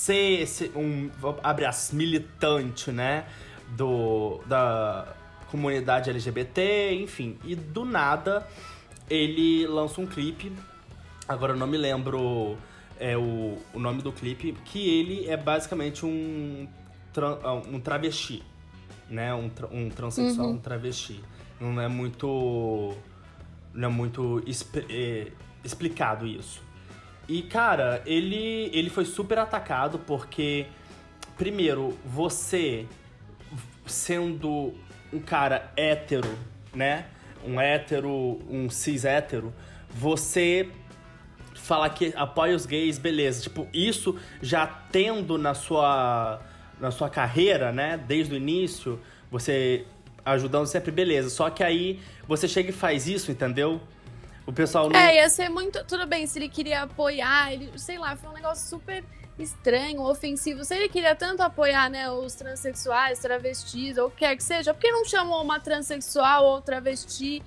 Ser 0.07 0.41
esse- 0.43 0.71
um. 0.77 1.11
abre 1.43 1.65
as 1.65 1.91
militante, 1.93 2.91
né? 2.93 3.25
Do. 3.77 4.41
da 4.47 5.15
comunidade 5.51 6.11
LGBT, 6.11 6.93
enfim. 6.95 7.39
E 7.45 7.55
do 7.55 7.85
nada 7.85 8.47
ele 9.09 9.67
lança 9.67 10.01
um 10.01 10.07
clipe. 10.07 10.53
Agora 11.29 11.53
eu 11.53 11.57
não 11.57 11.67
me 11.67 11.77
lembro 11.77 12.57
é, 12.99 13.17
o, 13.17 13.59
o 13.75 13.79
nome 13.79 14.03
do 14.03 14.13
clipe, 14.13 14.53
que 14.65 14.89
ele 14.89 15.29
é 15.29 15.37
basicamente 15.37 16.05
um, 16.07 16.67
ah, 17.43 17.55
um 17.55 17.81
travesti, 17.81 18.43
né? 19.09 19.35
Um, 19.35 19.49
tra- 19.49 19.69
um 19.71 19.89
transexual, 19.89 20.49
Uhum. 20.49 20.55
um 20.55 20.59
travesti. 20.59 21.21
Não 21.61 21.81
é 21.81 21.89
muito. 21.89 22.95
Não 23.75 23.89
é 23.89 23.93
muito 23.93 24.43
é, 24.89 25.29
explicado 25.65 26.27
isso. 26.27 26.63
E, 27.29 27.43
cara, 27.43 28.03
ele, 28.07 28.71
ele 28.73 28.89
foi 28.89 29.05
super 29.05 29.39
atacado 29.39 29.99
porque, 29.99 30.67
primeiro, 31.37 31.99
você 32.05 32.87
sendo 33.85 34.75
um 35.13 35.21
cara 35.21 35.73
hétero, 35.77 36.37
né? 36.75 37.07
Um 37.45 37.61
hétero, 37.61 38.41
um 38.49 38.69
cis 38.71 39.05
hétero, 39.05 39.53
você 39.91 40.69
falar 41.55 41.91
que 41.91 42.13
apoia 42.17 42.55
os 42.55 42.67
gays, 42.67 42.99
beleza. 42.99 43.43
Tipo, 43.43 43.67
isso 43.73 44.17
já 44.41 44.67
tendo 44.67 45.37
na 45.37 45.55
sua, 45.55 46.41
na 46.81 46.91
sua 46.91 47.11
carreira, 47.11 47.73
né? 47.73 47.97
Desde 47.97 48.35
o 48.35 48.37
início, 48.37 49.01
você 49.31 49.85
ajudando 50.25 50.67
sempre, 50.67 50.91
beleza. 50.91 51.31
Só 51.31 51.51
que 51.51 51.63
aí 51.63 52.01
você 52.27 52.47
chega 52.47 52.71
e 52.71 52.73
faz 52.73 53.07
isso, 53.07 53.31
entendeu? 53.31 53.81
O 54.47 54.53
pessoal 54.53 54.89
não. 54.89 54.99
É, 54.99 55.17
ia 55.17 55.29
ser 55.29 55.49
muito. 55.49 55.85
Tudo 55.85 56.07
bem, 56.07 56.27
se 56.27 56.39
ele 56.39 56.49
queria 56.49 56.83
apoiar, 56.83 57.53
ele, 57.53 57.71
sei 57.77 57.99
lá, 57.99 58.17
foi 58.17 58.31
um 58.31 58.35
negócio 58.35 58.69
super 58.69 59.05
estranho, 59.39 60.03
ofensivo. 60.03 60.65
Se 60.65 60.75
ele 60.75 60.89
queria 60.89 61.15
tanto 61.15 61.43
apoiar, 61.43 61.91
né, 61.91 62.11
os 62.11 62.35
transexuais, 62.35 63.19
travestis, 63.19 63.99
ou 63.99 64.07
o 64.07 64.11
que 64.11 64.19
quer 64.19 64.37
que 64.37 64.43
seja, 64.43 64.73
por 64.73 64.81
que 64.81 64.91
não 64.91 65.05
chamou 65.05 65.43
uma 65.43 65.61
transexual 65.61 66.45
ou 66.45 66.63
travesti 66.63 67.43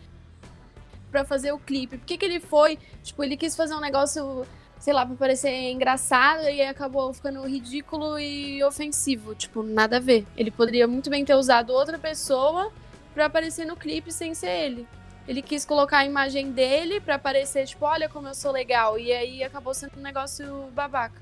pra 1.10 1.26
fazer 1.26 1.52
o 1.52 1.58
clipe? 1.58 1.98
Por 1.98 2.06
que, 2.06 2.18
que 2.18 2.26
ele 2.26 2.40
foi? 2.40 2.78
Tipo, 3.02 3.24
ele 3.24 3.38
quis 3.38 3.56
fazer 3.56 3.74
um 3.74 3.80
negócio, 3.80 4.46
sei 4.78 4.94
lá, 4.94 5.06
pra 5.06 5.16
parecer 5.16 5.72
engraçado 5.72 6.44
e 6.50 6.62
acabou 6.62 7.12
ficando 7.14 7.48
ridículo 7.48 8.20
e 8.20 8.64
ofensivo. 8.64 9.34
Tipo, 9.34 9.64
nada 9.64 9.98
a 9.98 10.02
ver. 10.02 10.28
Ele 10.38 10.52
poderia 10.52 10.88
muito 10.88 11.10
bem 11.10 11.26
ter 11.26 11.34
usado 11.34 11.72
outra 11.72 11.98
pessoa 11.98 12.72
pra 13.14 13.26
aparecer 13.26 13.66
no 13.66 13.76
clipe 13.76 14.12
sem 14.12 14.36
ser 14.36 14.50
ele. 14.50 14.88
Ele 15.30 15.44
quis 15.44 15.64
colocar 15.64 16.00
a 16.00 16.06
imagem 16.06 16.52
dele 16.52 17.00
pra 17.00 17.20
parecer, 17.20 17.68
tipo, 17.68 17.86
olha 17.86 18.10
como 18.10 18.28
eu 18.28 18.34
sou 18.34 18.52
legal. 18.52 18.98
E 18.98 19.12
aí 19.12 19.44
acabou 19.44 19.76
sendo 19.76 19.92
um 20.00 20.02
negócio 20.02 20.72
babaca. 20.74 21.22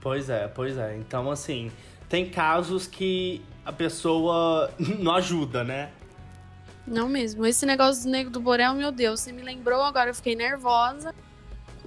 Pois 0.00 0.28
é, 0.28 0.48
pois 0.48 0.76
é. 0.76 0.96
Então, 0.96 1.30
assim, 1.30 1.70
tem 2.08 2.28
casos 2.28 2.88
que 2.88 3.40
a 3.64 3.72
pessoa 3.72 4.72
não 4.98 5.14
ajuda, 5.14 5.62
né? 5.62 5.92
Não 6.84 7.08
mesmo. 7.08 7.46
Esse 7.46 7.64
negócio 7.64 8.02
do 8.02 8.10
Nego 8.10 8.28
do 8.28 8.40
Borel, 8.40 8.74
meu 8.74 8.90
Deus, 8.90 9.20
você 9.20 9.30
me 9.30 9.42
lembrou 9.42 9.82
agora, 9.82 10.10
eu 10.10 10.14
fiquei 10.16 10.34
nervosa. 10.34 11.14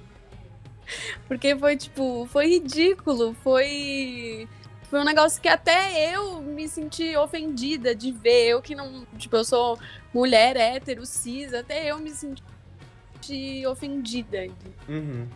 Porque 1.28 1.54
foi, 1.54 1.76
tipo, 1.76 2.26
foi 2.32 2.46
ridículo. 2.48 3.36
Foi. 3.44 4.48
Foi 4.90 5.00
um 5.00 5.04
negócio 5.04 5.40
que 5.40 5.48
até 5.48 6.14
eu 6.14 6.40
me 6.40 6.66
senti 6.68 7.14
ofendida 7.16 7.94
de 7.94 8.10
ver. 8.12 8.48
Eu 8.48 8.62
que 8.62 8.74
não. 8.74 9.04
Tipo, 9.18 9.36
eu 9.36 9.44
sou 9.44 9.78
mulher 10.14 10.56
hétero, 10.56 11.04
cis, 11.04 11.52
até 11.52 11.90
eu 11.90 11.98
me 11.98 12.10
senti 12.10 12.42
ofendida. 13.66 14.46
Uhum. 14.88 15.26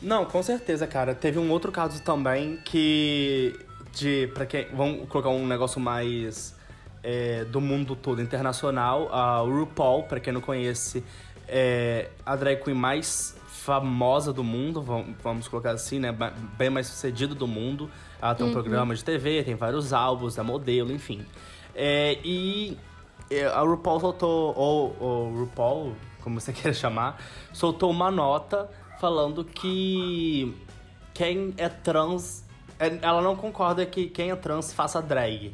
Não, 0.00 0.24
com 0.24 0.42
certeza, 0.42 0.86
cara. 0.86 1.14
Teve 1.14 1.38
um 1.38 1.50
outro 1.50 1.70
caso 1.70 2.02
também 2.02 2.56
que. 2.64 3.54
De. 3.92 4.26
Pra 4.34 4.44
quem. 4.46 4.66
Vamos 4.74 5.08
colocar 5.08 5.28
um 5.30 5.46
negócio 5.46 5.80
mais. 5.80 6.56
é, 7.04 7.44
do 7.44 7.60
mundo 7.60 7.94
todo, 7.94 8.20
internacional. 8.20 9.08
A 9.14 9.38
RuPaul, 9.38 10.04
pra 10.04 10.18
quem 10.18 10.32
não 10.32 10.40
conhece, 10.40 11.04
é 11.46 12.08
a 12.26 12.34
drag 12.34 12.62
queen 12.64 12.74
mais 12.76 13.36
famosa 13.46 14.32
do 14.32 14.42
mundo, 14.42 14.82
vam- 14.82 15.14
vamos 15.22 15.46
colocar 15.46 15.70
assim, 15.70 16.00
né? 16.00 16.10
Bem 16.58 16.68
mais 16.70 16.88
sucedida 16.88 17.32
do 17.34 17.46
mundo. 17.46 17.88
Ela 18.22 18.34
tem 18.36 18.44
um 18.46 18.50
Uhum. 18.50 18.54
programa 18.54 18.94
de 18.94 19.04
TV, 19.04 19.42
tem 19.42 19.56
vários 19.56 19.92
álbuns, 19.92 20.38
é 20.38 20.42
modelo, 20.42 20.92
enfim. 20.92 21.26
É, 21.74 22.18
e 22.24 22.78
é, 23.28 23.46
a 23.46 23.60
RuPaul 23.62 23.98
soltou, 24.00 24.54
ou 24.56 24.96
o 25.00 25.40
RuPaul, 25.40 25.94
como 26.22 26.40
você 26.40 26.52
queira 26.54 26.72
chamar, 26.72 27.20
soltou 27.52 27.90
uma 27.90 28.10
nota 28.12 28.70
falando 29.00 29.44
que 29.44 30.54
quem 31.12 31.52
é 31.56 31.68
trans. 31.68 32.44
é- 32.78 32.98
Ela 33.02 33.20
não 33.20 33.34
concorda 33.34 33.84
que 33.84 34.06
quem 34.06 34.30
é 34.30 34.36
trans 34.36 34.72
faça 34.72 35.02
drag. 35.02 35.52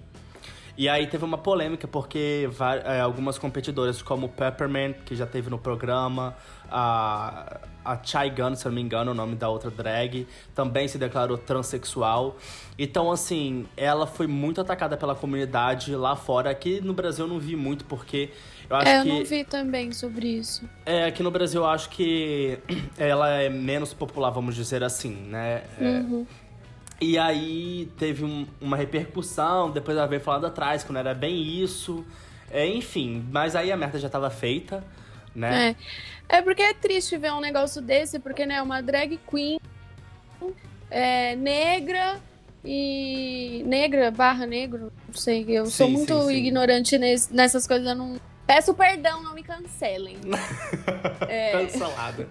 E 0.79 0.89
aí 0.89 1.09
teve 1.09 1.25
uma 1.25 1.37
polêmica, 1.37 1.89
porque 1.89 2.49
é, 2.85 3.01
algumas 3.01 3.37
competidoras, 3.37 4.01
como 4.01 4.29
Peppermint, 4.29 4.95
que 5.05 5.17
já 5.17 5.27
teve 5.27 5.51
no 5.51 5.59
programa, 5.59 6.37
a, 6.71 7.59
a 7.85 7.99
Chai 8.01 8.31
Gun, 8.31 8.55
se 8.55 8.65
eu 8.65 8.71
não 8.71 8.77
me 8.77 8.83
engano, 8.83 9.11
o 9.11 9.15
nome 9.15 9.35
da 9.35 9.49
outra 9.49 9.73
drag, 9.73 10.25
também 10.55 10.87
se 10.87 10.97
declarou 10.97 11.37
transexual. 11.37 12.37
Então, 12.79 13.11
assim, 13.11 13.67
ela 13.77 14.07
foi 14.07 14.29
muito 14.29 14.61
atacada 14.61 14.97
pela 14.97 15.17
comunidade 15.17 15.97
lá 15.97 16.15
fora. 16.15 16.49
Aqui 16.51 16.81
no 16.81 16.95
Brasil 16.95 17.25
eu 17.25 17.29
não 17.33 17.41
vi 17.41 17.57
muito, 17.57 17.85
porque 17.85 18.31
eu 18.71 18.77
acho 18.77 18.89
É, 18.89 18.99
eu 19.01 19.03
que. 19.03 19.09
não 19.09 19.25
vi 19.25 19.43
também 19.45 19.91
sobre 19.91 20.29
isso. 20.29 20.63
É, 20.87 21.07
aqui 21.07 21.25
no 21.25 21.31
Brasil 21.33 21.63
eu 21.63 21.67
acho 21.69 21.89
que 21.91 22.57
ela 22.97 23.29
é 23.31 23.49
menos 23.49 23.93
popular, 23.93 24.31
vamos 24.31 24.55
dizer 24.55 24.85
assim, 24.85 25.11
né? 25.11 25.65
É, 25.81 25.85
Uhum. 25.99 26.25
E 27.01 27.17
aí 27.19 27.91
teve 27.99 28.25
um- 28.25 28.47
uma 28.61 28.77
repercussão, 28.77 29.71
depois 29.71 29.97
ela 29.97 30.07
veio 30.07 30.21
falando 30.21 30.47
atrás, 30.47 30.83
que 30.85 30.93
não 30.93 31.01
era 31.01 31.15
bem 31.15 31.41
isso. 31.63 32.05
É, 32.51 32.67
enfim, 32.67 33.25
mas 33.31 33.55
aí 33.55 33.71
a 33.71 33.77
merda 33.77 33.99
já 33.99 34.09
tava 34.09 34.31
feita, 34.31 34.83
né? 35.35 35.77
É. 36.29 36.39
É 36.39 36.43
porque 36.43 36.61
é 36.63 36.75
triste 36.75 37.17
ver 37.17 37.33
um 37.33 37.41
negócio 37.41 37.81
desse, 37.81 38.19
porque, 38.19 38.45
né, 38.45 38.61
uma 38.61 38.83
drag 38.83 39.19
queen 39.31 39.59
é, 40.91 41.35
negra 41.37 42.21
e. 42.65 43.63
negra 43.67 44.11
barra 44.11 44.47
negro, 44.47 44.93
não 45.07 45.15
sei. 45.15 45.45
Eu 45.49 45.67
sou 45.67 45.87
Sim, 45.87 45.93
muito 45.93 46.15
sim, 46.23 46.27
sim. 46.29 46.35
ignorante 46.35 46.99
nes- 46.99 47.29
nessas 47.31 47.67
coisas, 47.67 47.87
eu 47.87 47.95
não. 47.95 48.21
Peço 48.47 48.73
perdão, 48.75 49.23
não 49.23 49.35
me 49.35 49.43
cancelem. 49.43 50.17
É. 51.29 51.53
Cancelada. 51.53 52.29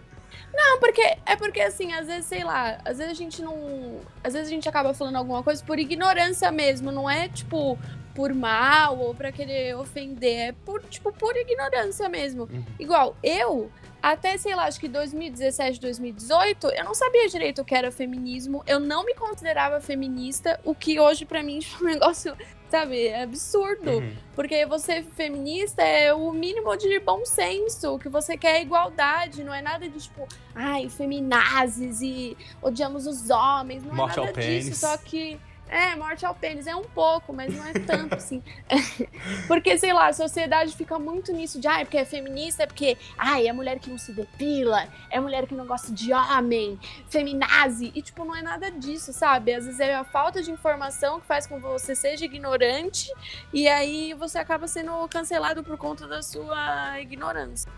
Não, 0.53 0.79
porque 0.79 1.01
é 1.25 1.35
porque 1.35 1.61
assim, 1.61 1.93
às 1.93 2.07
vezes, 2.07 2.25
sei 2.25 2.43
lá, 2.43 2.79
às 2.83 2.97
vezes 2.97 3.11
a 3.11 3.15
gente 3.15 3.41
não. 3.41 3.99
Às 4.23 4.33
vezes 4.33 4.47
a 4.47 4.51
gente 4.51 4.67
acaba 4.67 4.93
falando 4.93 5.17
alguma 5.17 5.43
coisa 5.43 5.63
por 5.63 5.77
ignorância 5.77 6.51
mesmo, 6.51 6.91
não 6.91 7.09
é 7.09 7.27
tipo 7.29 7.77
por 8.17 8.33
mal 8.33 8.97
ou 8.97 9.13
pra 9.13 9.31
querer 9.31 9.75
ofender, 9.75 10.49
é 10.49 10.51
por, 10.51 10.83
tipo, 10.85 11.11
por 11.11 11.37
ignorância 11.37 12.09
mesmo. 12.09 12.49
Uhum. 12.51 12.65
Igual, 12.79 13.15
eu, 13.21 13.71
até, 14.01 14.35
sei 14.37 14.55
lá, 14.55 14.65
acho 14.65 14.79
que 14.79 14.87
2017, 14.87 15.79
2018, 15.79 16.67
eu 16.69 16.83
não 16.83 16.95
sabia 16.95 17.27
direito 17.27 17.61
o 17.61 17.65
que 17.65 17.75
era 17.75 17.91
feminismo, 17.91 18.63
eu 18.65 18.79
não 18.79 19.05
me 19.05 19.13
considerava 19.13 19.79
feminista, 19.79 20.59
o 20.65 20.73
que 20.73 20.99
hoje 20.99 21.25
pra 21.25 21.43
mim 21.43 21.59
é 21.79 21.83
um 21.83 21.85
negócio, 21.85 22.35
sabe, 22.69 23.07
é 23.07 23.23
absurdo. 23.23 23.89
Uhum. 23.89 24.15
Porque 24.35 24.65
você 24.65 25.03
feminista 25.15 25.81
é 25.81 26.13
o 26.13 26.31
mínimo 26.31 26.75
de 26.77 26.99
bom 26.99 27.25
senso. 27.25 27.95
O 27.95 27.99
que 27.99 28.09
você 28.09 28.37
quer 28.37 28.57
é 28.57 28.61
igualdade, 28.61 29.43
não 29.43 29.53
é 29.53 29.61
nada 29.61 29.87
de 29.87 29.99
tipo, 29.99 30.27
ai, 30.53 30.89
feminazes 30.89 32.01
e 32.01 32.37
odiamos 32.61 33.07
os 33.07 33.29
homens. 33.29 33.83
Não 33.83 33.95
Morte 33.95 34.19
é 34.19 34.25
nada 34.25 34.41
disso. 34.41 34.79
Só 34.79 34.97
que. 34.97 35.39
É, 35.69 35.95
morte 35.95 36.25
ao 36.25 36.33
pênis 36.33 36.65
é 36.65 36.75
um 36.75 36.83
pouco, 36.83 37.33
mas 37.33 37.53
não 37.53 37.65
é 37.65 37.73
tanto, 37.73 38.15
assim. 38.15 38.41
porque, 39.47 39.77
sei 39.77 39.91
lá, 39.91 40.07
a 40.07 40.13
sociedade 40.13 40.75
fica 40.75 40.97
muito 40.97 41.33
nisso 41.33 41.59
de, 41.59 41.67
ah, 41.67 41.81
é 41.81 41.83
porque 41.83 41.97
é 41.97 42.05
feminista, 42.05 42.63
é 42.63 42.67
porque, 42.67 42.97
ah, 43.17 43.41
é 43.41 43.51
mulher 43.51 43.77
que 43.79 43.89
não 43.89 43.97
se 43.97 44.13
depila, 44.13 44.87
é 45.09 45.19
mulher 45.19 45.45
que 45.45 45.53
não 45.53 45.67
gosta 45.67 45.91
de 45.91 46.13
homem, 46.13 46.79
feminazi. 47.09 47.91
E, 47.93 48.01
tipo, 48.01 48.23
não 48.23 48.35
é 48.35 48.41
nada 48.41 48.71
disso, 48.71 49.11
sabe? 49.11 49.53
Às 49.53 49.65
vezes 49.65 49.79
é 49.79 49.95
a 49.95 50.05
falta 50.05 50.41
de 50.41 50.51
informação 50.51 51.19
que 51.19 51.27
faz 51.27 51.45
com 51.45 51.57
que 51.57 51.63
você 51.63 51.95
seja 51.95 52.23
ignorante 52.23 53.11
e 53.51 53.67
aí 53.67 54.13
você 54.13 54.37
acaba 54.37 54.67
sendo 54.67 55.07
cancelado 55.09 55.63
por 55.63 55.77
conta 55.77 56.07
da 56.07 56.21
sua 56.21 56.99
ignorância. 57.01 57.71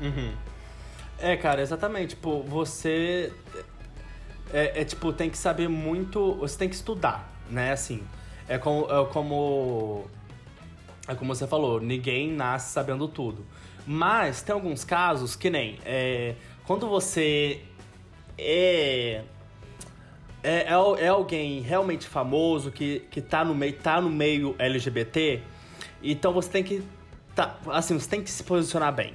Uhum. 0.00 0.34
É, 1.18 1.36
cara, 1.36 1.60
exatamente. 1.60 2.14
Tipo, 2.16 2.42
você 2.42 3.32
é, 4.52 4.80
é, 4.80 4.84
tipo, 4.84 5.12
tem 5.12 5.30
que 5.30 5.38
saber 5.38 5.68
muito. 5.68 6.34
Você 6.36 6.58
tem 6.58 6.68
que 6.68 6.74
estudar, 6.74 7.30
né? 7.50 7.72
Assim. 7.72 8.02
É 8.48 8.58
como, 8.58 8.86
é 8.90 9.06
como. 9.12 10.04
É 11.08 11.14
como 11.14 11.34
você 11.34 11.46
falou, 11.46 11.80
ninguém 11.80 12.32
nasce 12.32 12.72
sabendo 12.72 13.08
tudo. 13.08 13.44
Mas 13.86 14.42
tem 14.42 14.52
alguns 14.52 14.84
casos 14.84 15.34
que 15.34 15.50
nem. 15.50 15.78
É, 15.84 16.34
quando 16.64 16.88
você 16.88 17.62
é, 18.42 19.22
é, 20.42 20.50
é, 20.50 21.04
é, 21.04 21.08
alguém 21.08 21.60
realmente 21.60 22.06
famoso 22.06 22.70
que, 22.70 23.00
que 23.10 23.20
tá, 23.20 23.44
no 23.44 23.54
meio, 23.54 23.74
tá 23.74 24.00
no 24.00 24.08
meio 24.08 24.54
LGBT, 24.58 25.42
então 26.02 26.32
você 26.32 26.48
tem 26.48 26.64
que. 26.64 26.82
Tá, 27.34 27.58
assim, 27.68 27.98
você 27.98 28.08
tem 28.08 28.22
que 28.22 28.30
se 28.30 28.42
posicionar 28.42 28.92
bem. 28.94 29.14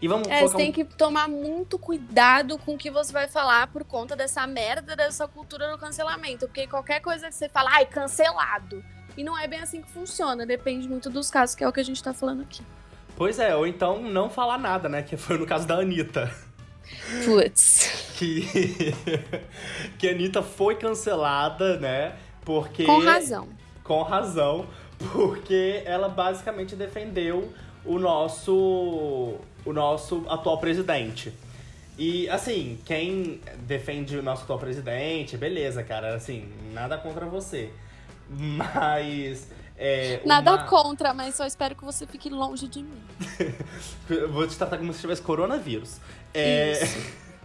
E 0.00 0.08
vamos 0.08 0.26
é, 0.28 0.40
você 0.40 0.56
tem 0.56 0.72
que 0.72 0.84
tomar 0.84 1.28
muito 1.28 1.78
cuidado 1.78 2.56
com 2.58 2.74
o 2.74 2.78
que 2.78 2.90
você 2.90 3.12
vai 3.12 3.28
falar 3.28 3.66
por 3.66 3.84
conta 3.84 4.16
dessa 4.16 4.46
merda 4.46 4.96
dessa 4.96 5.28
cultura 5.28 5.70
do 5.70 5.78
cancelamento. 5.78 6.46
Porque 6.46 6.66
qualquer 6.66 7.00
coisa 7.00 7.28
que 7.28 7.34
você 7.34 7.48
fala, 7.48 7.70
ai, 7.72 7.86
cancelado. 7.86 8.82
E 9.16 9.22
não 9.22 9.36
é 9.36 9.46
bem 9.46 9.60
assim 9.60 9.82
que 9.82 9.90
funciona, 9.90 10.46
depende 10.46 10.88
muito 10.88 11.10
dos 11.10 11.30
casos, 11.30 11.54
que 11.54 11.62
é 11.62 11.68
o 11.68 11.72
que 11.72 11.80
a 11.80 11.84
gente 11.84 12.02
tá 12.02 12.14
falando 12.14 12.42
aqui. 12.42 12.62
Pois 13.16 13.38
é, 13.38 13.54
ou 13.54 13.66
então 13.66 14.02
não 14.02 14.30
falar 14.30 14.56
nada, 14.56 14.88
né? 14.88 15.02
Que 15.02 15.16
foi 15.16 15.36
no 15.36 15.46
caso 15.46 15.66
da 15.66 15.74
Anitta. 15.74 16.32
Putz. 17.24 18.14
Que, 18.16 18.94
que 19.98 20.08
a 20.08 20.12
Anitta 20.12 20.42
foi 20.42 20.76
cancelada, 20.76 21.78
né? 21.78 22.16
Porque. 22.44 22.84
Com 22.84 23.00
razão. 23.00 23.48
Com 23.84 24.02
razão, 24.02 24.66
porque 25.12 25.82
ela 25.84 26.08
basicamente 26.08 26.74
defendeu 26.74 27.52
o 27.84 27.98
nosso 27.98 29.36
o 29.64 29.72
nosso 29.72 30.24
atual 30.28 30.58
presidente. 30.58 31.32
E, 31.98 32.28
assim, 32.30 32.78
quem 32.84 33.40
defende 33.58 34.16
o 34.16 34.22
nosso 34.22 34.44
atual 34.44 34.58
presidente, 34.58 35.36
beleza, 35.36 35.82
cara, 35.82 36.14
assim, 36.14 36.48
nada 36.72 36.96
contra 36.96 37.26
você. 37.26 37.70
Mas. 38.28 39.48
É, 39.76 40.20
nada 40.24 40.52
uma... 40.52 40.64
contra, 40.64 41.12
mas 41.12 41.34
só 41.34 41.46
espero 41.46 41.74
que 41.74 41.84
você 41.84 42.06
fique 42.06 42.28
longe 42.28 42.68
de 42.68 42.82
mim. 42.82 43.02
Vou 44.30 44.46
te 44.46 44.56
tratar 44.56 44.78
como 44.78 44.92
se 44.92 45.00
tivesse 45.00 45.22
coronavírus. 45.22 45.98
É... 46.32 46.80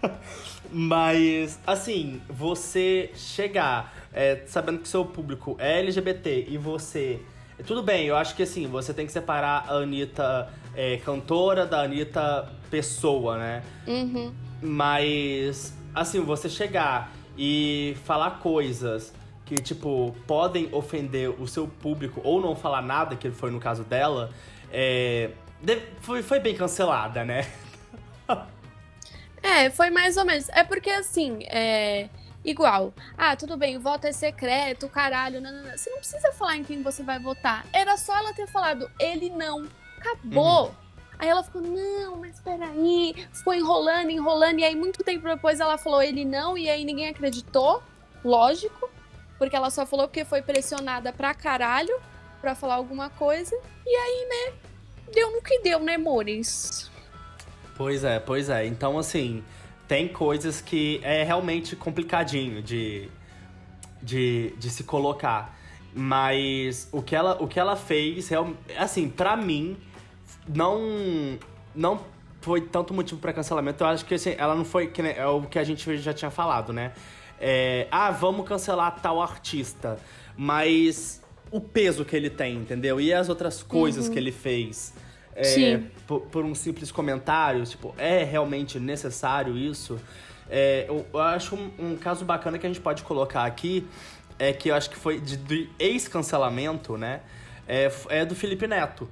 mas, 0.71 1.59
assim, 1.65 2.21
você 2.29 3.11
chegar 3.15 3.93
é, 4.13 4.43
sabendo 4.47 4.79
que 4.79 4.87
seu 4.87 5.03
público 5.03 5.57
é 5.59 5.79
LGBT 5.79 6.45
e 6.47 6.57
você 6.57 7.19
tudo 7.65 7.81
bem, 7.81 8.05
eu 8.07 8.17
acho 8.17 8.35
que 8.35 8.43
assim, 8.43 8.67
você 8.67 8.93
tem 8.93 9.05
que 9.05 9.11
separar 9.11 9.65
a 9.69 9.75
Anitta 9.75 10.49
é, 10.75 10.97
cantora 10.97 11.65
da 11.65 11.81
Anitta 11.81 12.49
pessoa, 12.69 13.37
né? 13.37 13.63
Uhum. 13.87 14.33
Mas, 14.61 15.73
assim, 15.93 16.21
você 16.21 16.49
chegar 16.49 17.11
e 17.37 17.95
falar 18.03 18.39
coisas 18.39 19.13
que, 19.45 19.55
tipo, 19.55 20.15
podem 20.25 20.67
ofender 20.71 21.29
o 21.41 21.47
seu 21.47 21.67
público 21.67 22.19
ou 22.23 22.41
não 22.41 22.55
falar 22.55 22.81
nada, 22.81 23.15
que 23.15 23.29
foi 23.29 23.51
no 23.51 23.59
caso 23.59 23.83
dela, 23.83 24.31
é, 24.71 25.31
foi, 26.01 26.23
foi 26.23 26.39
bem 26.39 26.55
cancelada, 26.55 27.23
né? 27.23 27.47
é, 29.41 29.69
foi 29.69 29.89
mais 29.89 30.17
ou 30.17 30.25
menos. 30.25 30.49
É 30.49 30.63
porque, 30.63 30.89
assim, 30.89 31.39
é 31.43 32.09
igual. 32.43 32.93
Ah, 33.17 33.35
tudo 33.35 33.57
bem, 33.57 33.77
o 33.77 33.81
voto 33.81 34.05
é 34.07 34.11
secreto, 34.11 34.87
caralho. 34.87 35.41
Não, 35.41 35.51
não, 35.51 35.63
não. 35.63 35.77
Você 35.77 35.89
não 35.89 35.97
precisa 35.97 36.31
falar 36.31 36.57
em 36.57 36.63
quem 36.63 36.81
você 36.81 37.03
vai 37.03 37.19
votar. 37.19 37.65
Era 37.73 37.97
só 37.97 38.15
ela 38.15 38.33
ter 38.33 38.47
falado, 38.47 38.89
ele 38.99 39.29
não. 39.29 39.67
Acabou. 40.05 40.67
Uhum. 40.67 40.71
Aí 41.17 41.29
ela 41.29 41.43
ficou, 41.43 41.61
não, 41.61 42.17
mas 42.17 42.39
peraí. 42.39 43.27
Ficou 43.33 43.53
enrolando, 43.53 44.09
enrolando. 44.09 44.59
E 44.59 44.63
aí, 44.63 44.75
muito 44.75 45.03
tempo 45.03 45.27
depois, 45.27 45.59
ela 45.59 45.77
falou 45.77 46.01
ele 46.01 46.25
não. 46.25 46.57
E 46.57 46.69
aí, 46.69 46.83
ninguém 46.83 47.09
acreditou. 47.09 47.81
Lógico. 48.23 48.89
Porque 49.37 49.55
ela 49.55 49.69
só 49.69 49.85
falou 49.85 50.07
porque 50.07 50.25
foi 50.25 50.41
pressionada 50.41 51.11
pra 51.11 51.33
caralho 51.33 51.97
pra 52.41 52.55
falar 52.55 52.75
alguma 52.75 53.09
coisa. 53.09 53.55
E 53.85 53.95
aí, 53.95 54.27
né? 54.29 54.53
Deu 55.13 55.31
no 55.31 55.41
que 55.41 55.59
deu, 55.59 55.79
né, 55.79 55.97
Mores? 55.97 56.89
Pois 57.77 58.03
é, 58.03 58.19
pois 58.19 58.49
é. 58.49 58.65
Então, 58.65 58.97
assim 58.97 59.43
tem 59.87 60.07
coisas 60.07 60.61
que 60.61 60.99
é 61.03 61.23
realmente 61.23 61.75
complicadinho 61.75 62.61
de, 62.61 63.09
de, 64.01 64.53
de 64.57 64.69
se 64.69 64.83
colocar. 64.83 65.55
Mas 65.93 66.89
o 66.91 67.01
que 67.01 67.15
ela, 67.15 67.41
o 67.41 67.47
que 67.47 67.59
ela 67.59 67.75
fez, 67.75 68.29
assim, 68.77 69.07
para 69.07 69.37
mim, 69.37 69.77
não, 70.47 71.39
não 71.73 72.01
foi 72.41 72.61
tanto 72.61 72.93
motivo 72.93 73.19
para 73.19 73.33
cancelamento. 73.33 73.83
Eu 73.83 73.87
acho 73.87 74.05
que 74.05 74.13
assim, 74.13 74.35
ela 74.37 74.55
não 74.55 74.65
foi. 74.65 74.87
Que, 74.87 75.01
é 75.01 75.25
o 75.25 75.41
que 75.43 75.57
a 75.57 75.63
gente 75.63 75.97
já 75.97 76.13
tinha 76.13 76.31
falado, 76.31 76.71
né? 76.71 76.91
É, 77.39 77.87
ah, 77.91 78.11
vamos 78.11 78.47
cancelar 78.47 78.99
tal 79.01 79.21
artista. 79.21 79.97
Mas 80.37 81.21
o 81.51 81.59
peso 81.59 82.03
que 82.03 82.15
ele 82.15 82.29
tem, 82.29 82.57
entendeu? 82.57 82.99
E 82.99 83.13
as 83.13 83.29
outras 83.29 83.63
coisas 83.63 84.07
uhum. 84.07 84.13
que 84.13 84.19
ele 84.19 84.31
fez 84.31 84.93
é, 85.35 85.81
por, 86.07 86.21
por, 86.21 86.45
um 86.45 86.55
simples 86.55 86.91
comentário, 86.91 87.65
tipo, 87.65 87.93
é 87.97 88.23
realmente 88.23 88.79
necessário 88.79 89.57
isso? 89.57 89.99
É, 90.49 90.85
eu, 90.87 91.05
eu, 91.13 91.19
acho 91.19 91.55
um, 91.55 91.71
um, 91.79 91.95
caso 91.97 92.23
bacana 92.23 92.57
que 92.57 92.65
a 92.65 92.69
gente 92.69 92.81
pode 92.81 93.03
colocar 93.03 93.43
aqui, 93.43 93.85
é 94.39 94.53
que 94.53 94.69
eu 94.69 94.75
acho 94.75 94.89
que 94.89 94.95
foi 94.95 95.19
de, 95.19 95.35
de 95.37 95.69
ex-cancelamento, 95.77 96.97
né? 96.97 97.21
É, 97.67 97.91
é 98.09 98.25
do 98.25 98.35
Felipe 98.35 98.67
Neto. 98.67 99.09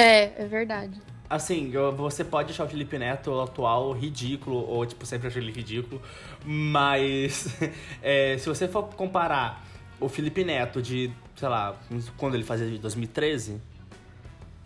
É, 0.00 0.42
é 0.42 0.46
verdade. 0.46 1.00
Assim, 1.28 1.72
você 1.96 2.24
pode 2.24 2.52
achar 2.52 2.64
o 2.64 2.68
Felipe 2.68 2.98
Neto 2.98 3.40
atual 3.40 3.92
ridículo, 3.92 4.56
ou 4.68 4.84
tipo, 4.84 5.06
sempre 5.06 5.28
achei 5.28 5.40
ele 5.40 5.52
ridículo, 5.52 6.02
mas 6.44 7.48
é, 8.02 8.36
se 8.38 8.48
você 8.48 8.66
for 8.66 8.84
comparar 8.94 9.64
o 10.00 10.08
Felipe 10.08 10.42
Neto 10.42 10.82
de, 10.82 11.12
sei 11.36 11.48
lá, 11.48 11.76
quando 12.16 12.34
ele 12.34 12.42
fazia 12.42 12.66
de 12.68 12.78
2013, 12.78 13.60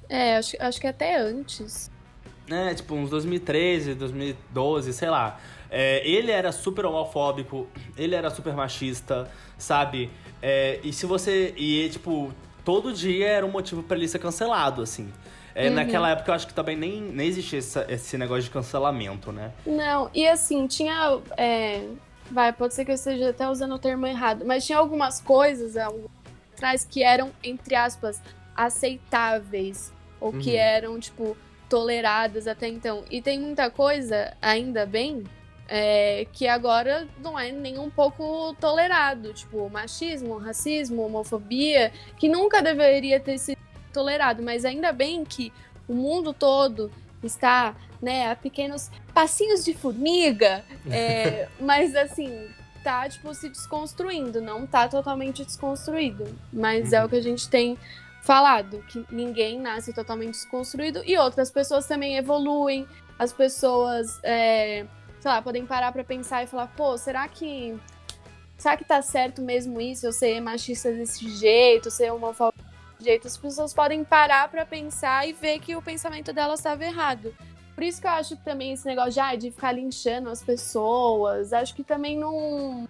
é, 0.09 0.37
acho, 0.37 0.57
acho 0.61 0.81
que 0.81 0.87
até 0.87 1.17
antes. 1.17 1.91
É, 2.49 2.75
tipo, 2.75 2.95
uns 2.95 3.11
2013, 3.11 3.95
2012, 3.95 4.93
sei 4.93 5.09
lá. 5.09 5.41
É, 5.71 6.07
ele 6.07 6.31
era 6.31 6.53
super 6.53 6.85
homofóbico, 6.85 7.67
ele 7.97 8.15
era 8.15 8.31
super 8.31 8.55
machista, 8.55 9.31
sabe? 9.59 10.11
É, 10.43 10.79
e 10.85 10.93
se 10.93 11.07
você. 11.07 11.55
E, 11.57 11.89
tipo, 11.89 12.33
todo 12.65 12.93
dia 12.93 13.29
era 13.29 13.47
um 13.47 13.51
motivo 13.51 13.83
para 13.83 13.97
ele 13.97 14.09
ser 14.09 14.19
cancelado, 14.19 14.83
assim. 14.83 15.13
É, 15.55 15.69
uhum. 15.69 15.75
Naquela 15.75 16.11
época 16.11 16.31
eu 16.31 16.35
acho 16.35 16.47
que 16.47 16.55
também 16.55 16.77
nem, 16.77 17.01
nem 17.01 17.29
existia 17.29 17.59
esse, 17.61 17.79
esse 17.89 18.19
negócio 18.19 18.43
de 18.45 18.51
cancelamento, 18.51 19.31
né? 19.31 19.53
Não, 19.65 20.11
e 20.13 20.27
assim, 20.27 20.67
tinha. 20.67 21.21
É, 21.37 21.87
vai, 22.31 22.53
pode 22.53 22.75
ser 22.75 22.85
que 22.85 22.91
eu 22.91 22.97
esteja 22.97 23.31
até 23.31 23.49
usando 23.49 23.75
o 23.75 23.79
termo 23.79 24.07
errado, 24.07 24.45
mas 24.45 24.67
tinha 24.67 24.79
algumas 24.79 25.21
coisas 25.21 25.77
atrás 25.77 26.85
que 26.85 27.03
eram, 27.03 27.31
entre 27.43 27.77
aspas, 27.77 28.21
aceitáveis 28.57 29.93
ou 30.21 30.33
uhum. 30.33 30.41
que 30.41 30.57
eram, 30.57 30.99
tipo, 30.99 31.37
toleradas 31.69 32.47
até 32.49 32.67
então. 32.67 33.05
E 33.11 33.23
tem 33.23 33.39
muita 33.39 33.71
coisa, 33.71 34.37
ainda 34.43 34.85
bem, 34.87 35.23
é, 35.69 36.27
que 36.33 36.47
agora 36.47 37.09
não 37.19 37.39
é 37.39 37.51
nem 37.51 37.79
um 37.79 37.91
pouco 37.91 38.55
tolerado, 38.61 39.33
tipo, 39.33 39.69
machismo, 39.71 40.37
racismo, 40.37 41.03
homofobia, 41.03 41.93
que 42.19 42.29
nunca 42.29 42.63
deveria 42.63 43.19
ter 43.19 43.39
sido 43.39 43.59
tolerado, 43.93 44.43
mas 44.43 44.65
ainda 44.65 44.93
bem 44.93 45.25
que 45.25 45.53
o 45.89 45.95
mundo 45.95 46.33
todo 46.33 46.91
está, 47.23 47.75
né, 48.03 48.31
a 48.31 48.37
pequenos 48.37 48.91
passinhos 49.15 49.65
de 49.65 49.73
formiga, 49.73 50.65
é, 50.91 51.49
mas 51.59 51.95
assim, 51.95 52.49
tá, 52.83 53.09
tipo, 53.09 53.33
se 53.35 53.49
desconstruindo, 53.49 54.43
não 54.43 54.67
tá 54.67 54.89
totalmente 54.89 55.45
desconstruído, 55.45 56.27
mas 56.53 56.93
uhum. 56.93 56.99
é 56.99 57.05
o 57.05 57.09
que 57.09 57.17
a 57.17 57.23
gente 57.23 57.49
tem 57.49 57.79
falado, 58.23 58.83
que 58.89 59.05
ninguém 59.11 59.61
nasce 59.61 59.93
totalmente 59.93 60.33
desconstruído 60.33 61.03
e 61.05 61.17
outras 61.17 61.51
pessoas 61.51 61.87
também 61.87 62.17
evoluem, 62.17 62.87
as 63.19 63.33
pessoas, 63.33 64.19
é, 64.23 64.87
sei 65.25 65.31
lá, 65.31 65.41
podem 65.41 65.65
parar 65.65 65.91
para 65.91 66.05
pensar 66.05 66.45
e 66.45 66.47
falar, 66.47 66.67
pô, 66.77 66.99
será 66.99 67.27
que 67.27 67.75
será 68.59 68.77
que 68.77 68.85
tá 68.85 69.01
certo 69.01 69.41
mesmo 69.41 69.81
isso, 69.81 70.07
eu 70.07 70.13
ser 70.13 70.39
machista 70.39 70.93
desse 70.93 71.27
jeito, 71.31 71.91
ser 71.91 72.13
homofóbico 72.13 72.63
desse 72.93 73.05
jeito? 73.05 73.27
As 73.27 73.37
pessoas 73.39 73.73
podem 73.73 74.05
parar 74.05 74.51
para 74.51 74.67
pensar 74.67 75.27
e 75.27 75.33
ver 75.33 75.61
que 75.61 75.75
o 75.75 75.81
pensamento 75.81 76.31
delas 76.31 76.61
estava 76.61 76.85
errado. 76.85 77.35
Por 77.75 77.83
isso 77.83 78.03
que 78.03 78.07
eu 78.07 78.11
acho 78.11 78.37
que 78.37 78.45
também 78.45 78.75
esse 78.75 78.85
negócio 78.85 79.13
de, 79.13 79.21
ah, 79.21 79.35
de 79.35 79.51
ficar 79.51 79.73
linchando 79.73 80.29
as 80.29 80.43
pessoas, 80.43 81.55
acho 81.55 81.75
que 81.75 81.83
também 81.83 82.19
não 82.19 82.87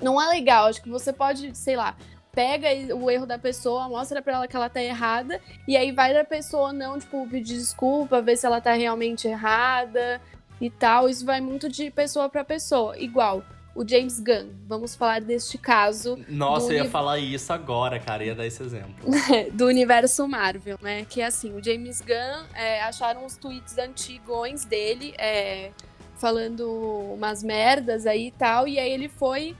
não 0.00 0.22
é 0.22 0.28
legal. 0.28 0.68
Acho 0.68 0.80
que 0.80 0.88
você 0.88 1.12
pode, 1.12 1.52
sei 1.56 1.74
lá, 1.74 1.96
pega 2.30 2.68
o 2.94 3.10
erro 3.10 3.26
da 3.26 3.40
pessoa, 3.40 3.88
mostra 3.88 4.22
pra 4.22 4.34
ela 4.34 4.46
que 4.46 4.54
ela 4.54 4.70
tá 4.70 4.80
errada, 4.80 5.40
e 5.66 5.76
aí 5.76 5.90
vai 5.90 6.14
da 6.14 6.22
pessoa 6.22 6.72
não, 6.72 6.96
tipo, 6.96 7.26
pedir 7.28 7.56
desculpa, 7.58 8.22
ver 8.22 8.36
se 8.36 8.46
ela 8.46 8.60
tá 8.60 8.72
realmente 8.74 9.26
errada 9.26 10.20
e 10.60 10.70
tal. 10.70 11.08
Isso 11.08 11.24
vai 11.24 11.40
muito 11.40 11.68
de 11.68 11.90
pessoa 11.90 12.28
para 12.28 12.44
pessoa. 12.44 12.98
Igual, 12.98 13.44
o 13.76 13.86
James 13.86 14.18
Gunn. 14.18 14.48
Vamos 14.66 14.96
falar 14.96 15.20
deste 15.20 15.58
caso. 15.58 16.18
Nossa, 16.28 16.72
eu 16.72 16.84
ia 16.84 16.90
falar 16.90 17.18
isso 17.18 17.52
agora, 17.52 18.00
cara, 18.00 18.24
ia 18.24 18.34
dar 18.34 18.46
esse 18.46 18.62
exemplo. 18.62 19.10
do 19.52 19.66
universo 19.66 20.26
Marvel, 20.26 20.78
né? 20.80 21.04
Que 21.04 21.20
é 21.20 21.26
assim, 21.26 21.52
o 21.52 21.62
James 21.62 22.00
Gunn 22.00 22.46
é, 22.54 22.82
acharam 22.82 23.24
os 23.24 23.36
tweets 23.36 23.76
antigões 23.76 24.64
dele, 24.64 25.14
é, 25.18 25.70
falando 26.16 26.66
umas 27.12 27.42
merdas 27.42 28.06
aí 28.06 28.28
e 28.28 28.30
tal, 28.30 28.66
e 28.66 28.78
aí 28.78 28.90
ele 28.90 29.08
foi, 29.08 29.54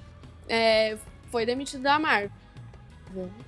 é, 0.49 0.97
foi 1.31 1.45
demitido 1.45 1.83
da 1.83 1.99
Marvel. 1.99 2.31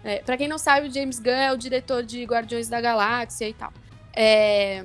É, 0.04 0.18
pra 0.18 0.37
quem 0.37 0.48
não 0.48 0.58
sabe, 0.58 0.88
o 0.88 0.92
James 0.92 1.18
Gunn 1.18 1.32
é 1.32 1.52
o 1.52 1.56
diretor 1.56 2.02
de 2.02 2.22
Guardiões 2.24 2.68
da 2.68 2.80
Galáxia 2.80 3.48
e 3.48 3.54
tal. 3.54 3.72
É, 4.14 4.84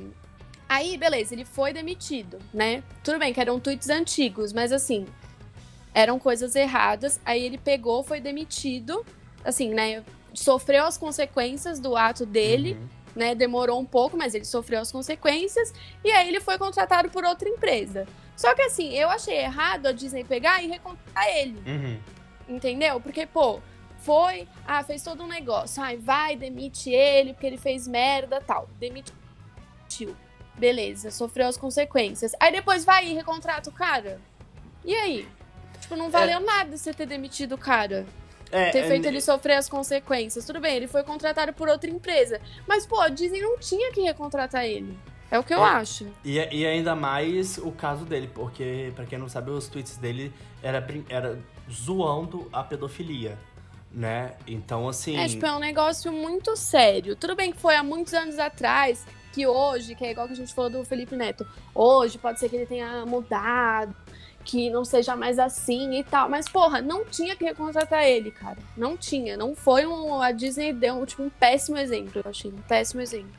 Aí, 0.73 0.97
beleza, 0.97 1.35
ele 1.35 1.45
foi 1.45 1.71
demitido, 1.71 2.39
né? 2.51 2.81
Tudo 3.03 3.19
bem 3.19 3.31
que 3.31 3.39
eram 3.39 3.59
tweets 3.59 3.91
antigos, 3.91 4.51
mas 4.51 4.71
assim, 4.71 5.05
eram 5.93 6.17
coisas 6.17 6.55
erradas. 6.55 7.19
Aí 7.23 7.43
ele 7.43 7.59
pegou, 7.59 8.03
foi 8.03 8.19
demitido, 8.19 9.05
assim, 9.45 9.69
né? 9.71 10.03
Sofreu 10.33 10.85
as 10.85 10.97
consequências 10.97 11.79
do 11.79 11.95
ato 11.95 12.25
dele, 12.25 12.73
uhum. 12.73 12.87
né? 13.15 13.35
Demorou 13.35 13.79
um 13.79 13.85
pouco, 13.85 14.17
mas 14.17 14.33
ele 14.33 14.45
sofreu 14.45 14.81
as 14.81 14.91
consequências. 14.91 15.71
E 16.03 16.09
aí 16.09 16.27
ele 16.27 16.41
foi 16.41 16.57
contratado 16.57 17.07
por 17.11 17.23
outra 17.23 17.47
empresa. 17.47 18.07
Só 18.35 18.55
que 18.55 18.63
assim, 18.63 18.93
eu 18.93 19.11
achei 19.11 19.37
errado 19.37 19.85
a 19.85 19.91
Disney 19.91 20.23
pegar 20.23 20.63
e 20.63 20.67
recontratar 20.69 21.27
ele. 21.37 21.61
Uhum. 21.67 21.99
Entendeu? 22.49 22.99
Porque, 22.99 23.27
pô, 23.27 23.59
foi, 23.99 24.47
ah, 24.65 24.83
fez 24.83 25.03
todo 25.03 25.21
um 25.21 25.27
negócio. 25.27 25.83
Ai, 25.83 25.97
vai, 25.97 26.35
demite 26.35 26.89
ele, 26.89 27.33
porque 27.33 27.45
ele 27.45 27.59
fez 27.59 27.87
merda 27.87 28.41
tal. 28.41 28.67
Demitiu. 28.79 30.15
Beleza, 30.57 31.11
sofreu 31.11 31.47
as 31.47 31.57
consequências. 31.57 32.33
Aí 32.39 32.51
depois 32.51 32.85
vai 32.85 33.07
e 33.07 33.13
recontrata 33.13 33.69
o 33.69 33.73
cara. 33.73 34.19
E 34.85 34.93
aí? 34.93 35.27
Tipo, 35.79 35.95
não 35.95 36.09
valeu 36.09 36.37
é... 36.37 36.39
nada 36.39 36.77
você 36.77 36.93
ter 36.93 37.05
demitido 37.05 37.55
o 37.55 37.57
cara. 37.57 38.05
É, 38.51 38.69
ter 38.69 38.87
feito 38.87 39.05
é... 39.05 39.07
ele 39.07 39.19
sofrer 39.19 39.55
as 39.55 39.67
consequências. 39.67 40.45
Tudo 40.45 40.59
bem, 40.59 40.75
ele 40.75 40.87
foi 40.87 41.03
contratado 41.03 41.51
por 41.53 41.67
outra 41.67 41.89
empresa. 41.89 42.39
Mas, 42.67 42.85
pô, 42.85 42.99
a 42.99 43.09
Disney 43.09 43.41
não 43.41 43.57
tinha 43.57 43.91
que 43.91 44.01
recontratar 44.01 44.65
ele. 44.65 44.97
É 45.31 45.39
o 45.39 45.43
que 45.43 45.53
eu 45.53 45.65
é, 45.65 45.69
acho. 45.69 46.05
E, 46.23 46.37
e, 46.37 46.63
ainda 46.63 46.95
mais 46.95 47.57
o 47.57 47.71
caso 47.71 48.05
dele, 48.05 48.29
porque, 48.31 48.93
para 48.95 49.05
quem 49.05 49.17
não 49.17 49.27
sabe, 49.27 49.49
os 49.49 49.67
tweets 49.67 49.97
dele 49.97 50.31
era, 50.61 50.85
era 51.09 51.39
zoando 51.71 52.47
a 52.53 52.63
pedofilia, 52.63 53.35
né? 53.91 54.33
Então, 54.45 54.87
assim. 54.87 55.17
É, 55.17 55.27
tipo, 55.27 55.43
é 55.43 55.55
um 55.55 55.59
negócio 55.59 56.11
muito 56.11 56.55
sério. 56.55 57.15
Tudo 57.15 57.35
bem 57.35 57.51
que 57.51 57.59
foi 57.59 57.75
há 57.75 57.81
muitos 57.81 58.13
anos 58.13 58.37
atrás, 58.37 59.07
que 59.33 59.47
hoje, 59.47 59.95
que 59.95 60.05
é 60.05 60.11
igual 60.11 60.27
que 60.27 60.33
a 60.33 60.35
gente 60.35 60.53
falou 60.53 60.69
do 60.69 60.85
Felipe 60.85 61.15
Neto, 61.15 61.45
hoje 61.73 62.19
pode 62.19 62.39
ser 62.39 62.47
que 62.49 62.55
ele 62.55 62.67
tenha 62.67 63.03
mudado, 63.03 63.93
que 64.45 64.69
não 64.69 64.85
seja 64.85 65.15
mais 65.15 65.39
assim 65.39 65.97
e 65.97 66.03
tal. 66.03 66.29
Mas, 66.29 66.47
porra, 66.47 66.81
não 66.81 67.03
tinha 67.03 67.35
que 67.35 67.43
recontratar 67.43 68.03
ele, 68.03 68.29
cara. 68.29 68.59
Não 68.77 68.95
tinha. 68.95 69.35
Não 69.35 69.55
foi 69.55 69.87
um. 69.87 70.21
A 70.21 70.31
Disney 70.31 70.71
deu 70.71 71.03
tipo, 71.07 71.23
um 71.23 71.29
péssimo 71.31 71.77
exemplo, 71.77 72.21
eu 72.23 72.29
achei. 72.29 72.51
Um 72.51 72.61
péssimo 72.61 73.01
exemplo. 73.01 73.31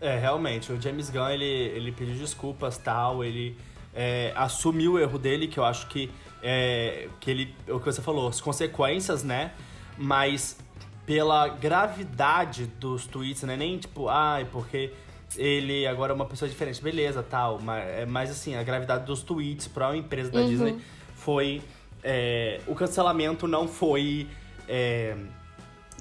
É, 0.00 0.18
realmente. 0.18 0.72
O 0.72 0.80
James 0.80 1.10
Gunn, 1.10 1.28
ele, 1.28 1.44
ele 1.44 1.92
pediu 1.92 2.14
desculpas 2.14 2.78
tal, 2.78 3.22
ele 3.22 3.54
é, 3.94 4.32
assumiu 4.34 4.94
o 4.94 4.98
erro 4.98 5.18
dele, 5.18 5.46
que 5.46 5.58
eu 5.58 5.64
acho 5.64 5.86
que. 5.88 6.10
É, 6.42 7.08
que 7.20 7.30
ele. 7.30 7.54
O 7.68 7.78
que 7.78 7.84
você 7.84 8.00
falou, 8.00 8.28
as 8.28 8.40
consequências, 8.40 9.22
né? 9.22 9.52
Mas 9.98 10.56
pela 11.04 11.46
gravidade 11.48 12.64
dos 12.64 13.06
tweets, 13.06 13.42
né? 13.42 13.54
Nem 13.54 13.76
tipo, 13.76 14.08
ai, 14.08 14.46
porque 14.50 14.92
ele 15.36 15.86
agora 15.86 16.12
é 16.12 16.14
uma 16.14 16.26
pessoa 16.26 16.48
diferente, 16.48 16.82
beleza, 16.82 17.22
tal. 17.22 17.58
Mas, 17.60 17.88
é 17.88 18.06
mais 18.06 18.30
assim, 18.30 18.54
a 18.54 18.62
gravidade 18.62 19.04
dos 19.04 19.22
tweets 19.22 19.68
para 19.68 19.88
uma 19.88 19.96
empresa 19.96 20.30
da 20.30 20.40
uhum. 20.40 20.48
Disney 20.48 20.78
foi. 21.14 21.62
É, 22.04 22.60
o 22.66 22.74
cancelamento 22.74 23.46
não 23.46 23.68
foi. 23.68 24.26
É, 24.68 25.16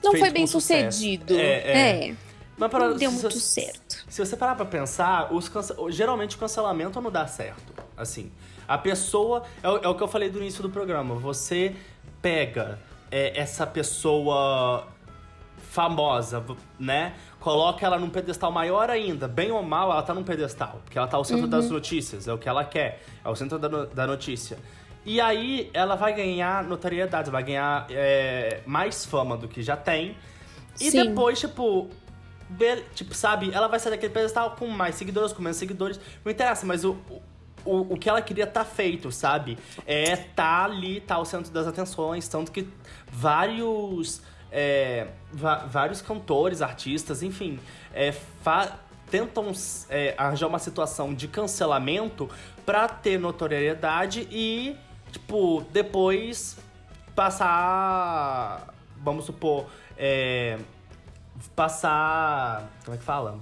não 0.03 0.15
foi 0.15 0.29
bem 0.31 0.47
sucedido. 0.47 1.37
É. 1.37 1.43
é. 1.43 2.09
é. 2.09 2.15
Mas 2.57 2.69
para, 2.69 2.89
não 2.89 2.97
deu 2.97 3.11
muito 3.11 3.31
se, 3.31 3.39
certo. 3.39 4.05
Se 4.07 4.23
você 4.23 4.37
parar 4.37 4.55
pra 4.55 4.65
pensar, 4.65 5.33
os 5.33 5.49
cance... 5.49 5.73
geralmente 5.89 6.35
o 6.35 6.39
cancelamento 6.39 7.01
não 7.01 7.09
dá 7.09 7.25
certo. 7.25 7.73
Assim, 7.97 8.31
a 8.67 8.77
pessoa. 8.77 9.43
É 9.63 9.69
o, 9.69 9.77
é 9.77 9.87
o 9.87 9.95
que 9.95 10.03
eu 10.03 10.07
falei 10.07 10.29
do 10.29 10.37
início 10.39 10.61
do 10.61 10.69
programa. 10.69 11.15
Você 11.15 11.75
pega 12.21 12.79
é, 13.09 13.39
essa 13.39 13.65
pessoa 13.65 14.87
famosa, 15.71 16.43
né? 16.77 17.13
coloca 17.39 17.85
ela 17.85 17.97
num 17.97 18.09
pedestal 18.09 18.51
maior 18.51 18.89
ainda. 18.89 19.25
Bem 19.25 19.51
ou 19.51 19.63
mal, 19.63 19.89
ela 19.89 20.03
tá 20.03 20.13
num 20.13 20.23
pedestal. 20.23 20.81
Porque 20.83 20.97
ela 20.97 21.07
tá 21.07 21.15
ao 21.15 21.23
centro 21.23 21.45
uhum. 21.45 21.49
das 21.49 21.69
notícias, 21.69 22.27
é 22.27 22.33
o 22.33 22.37
que 22.37 22.49
ela 22.49 22.65
quer. 22.65 23.01
É 23.23 23.29
o 23.29 23.35
centro 23.35 23.57
da, 23.57 23.69
no, 23.69 23.85
da 23.87 24.05
notícia. 24.05 24.59
E 25.05 25.21
aí 25.21 25.71
ela 25.73 25.95
vai 25.95 26.13
ganhar 26.13 26.61
notoriedade, 26.65 27.31
vai 27.31 27.41
ganhar 27.41 27.87
é, 27.89 28.61
mais 28.65 29.05
fama 29.05 29.37
do 29.37 29.47
que 29.47 29.63
já 29.63 29.77
tem. 29.77 30.17
E 30.79 30.91
Sim. 30.91 31.05
depois, 31.05 31.39
tipo, 31.39 31.89
tipo, 32.93 33.15
sabe, 33.15 33.49
ela 33.53 33.69
vai 33.69 33.79
sair 33.79 33.91
daquele 33.91 34.13
pedestal 34.13 34.51
com 34.57 34.67
mais 34.67 34.95
seguidores, 34.95 35.31
com 35.31 35.41
menos 35.41 35.57
seguidores. 35.57 36.01
Não 36.23 36.31
interessa, 36.31 36.65
mas 36.65 36.83
o, 36.83 36.97
o, 37.63 37.93
o 37.93 37.97
que 37.97 38.09
ela 38.09 38.21
queria 38.21 38.45
tá 38.45 38.65
feito, 38.65 39.09
sabe? 39.09 39.57
É 39.87 40.17
tá 40.17 40.65
ali, 40.65 40.99
tá 40.99 41.15
ao 41.15 41.23
centro 41.23 41.49
das 41.49 41.65
atenções. 41.65 42.27
Tanto 42.27 42.51
que 42.51 42.67
vários 43.09 44.21
é, 44.51 45.07
vários 45.31 46.01
cantores, 46.01 46.61
artistas, 46.61 47.23
enfim, 47.23 47.59
é, 47.93 48.13
tentam 49.09 49.51
é, 49.89 50.13
arranjar 50.17 50.47
uma 50.47 50.59
situação 50.59 51.13
de 51.13 51.27
cancelamento 51.27 52.29
para 52.65 52.87
ter 52.87 53.19
notoriedade 53.19 54.27
e, 54.31 54.75
tipo, 55.11 55.63
depois 55.71 56.57
passar. 57.15 58.73
Vamos 58.97 59.25
supor. 59.25 59.65
É, 59.97 60.57
passar. 61.55 62.69
Como 62.83 62.95
é 62.95 62.97
que 62.97 63.03
fala? 63.03 63.39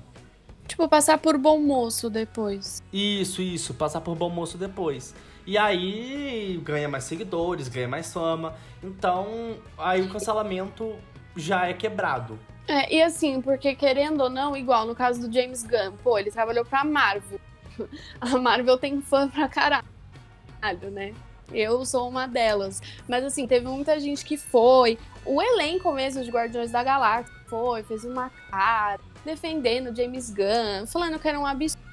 Tipo, 0.68 0.88
passar 0.88 1.18
por 1.18 1.38
bom 1.38 1.60
moço 1.60 2.10
depois. 2.10 2.84
Isso, 2.94 3.42
isso, 3.42 3.74
passar 3.74 4.02
por 4.02 4.16
bom 4.16 4.30
moço 4.30 4.58
depois. 4.58 5.16
E 5.50 5.58
aí 5.58 6.62
ganha 6.64 6.88
mais 6.88 7.06
seguidores, 7.06 7.68
ganha 7.68 7.88
mais 7.88 8.14
fama. 8.14 8.54
Então, 8.84 9.58
aí 9.80 10.00
o 10.00 10.08
cancelamento 10.08 10.96
já 11.36 11.66
é 11.66 11.74
quebrado. 11.74 12.38
É, 12.68 12.94
e 12.94 13.02
assim, 13.02 13.42
porque 13.42 13.74
querendo 13.74 14.22
ou 14.22 14.30
não, 14.30 14.56
igual 14.56 14.86
no 14.86 14.94
caso 14.94 15.28
do 15.28 15.34
James 15.34 15.64
Gunn, 15.64 15.94
pô, 16.04 16.20
ele 16.20 16.30
trabalhou 16.30 16.64
pra 16.64 16.84
Marvel. 16.84 17.40
A 18.22 18.38
Marvel 18.38 18.78
tem 18.78 19.02
fã 19.02 19.28
pra 19.28 19.50
caralho, 19.50 20.92
né? 20.92 21.16
Eu 21.52 21.84
sou 21.84 22.08
uma 22.08 22.28
delas. 22.28 22.80
Mas 23.08 23.26
assim, 23.26 23.48
teve 23.48 23.66
muita 23.66 24.00
gente 24.00 24.24
que 24.24 24.38
foi. 24.38 25.00
O 25.26 25.42
elenco 25.42 25.92
mesmo 25.92 26.24
de 26.24 26.30
Guardiões 26.30 26.70
da 26.70 26.84
Galáxia 26.84 27.34
foi, 27.48 27.82
fez 27.82 28.06
uma 28.06 28.30
cara, 28.52 29.00
defendendo 29.26 29.96
James 29.96 30.30
Gunn, 30.30 30.86
falando 30.86 31.18
que 31.18 31.28
era 31.28 31.40
um 31.40 31.46
absurdo 31.48 31.89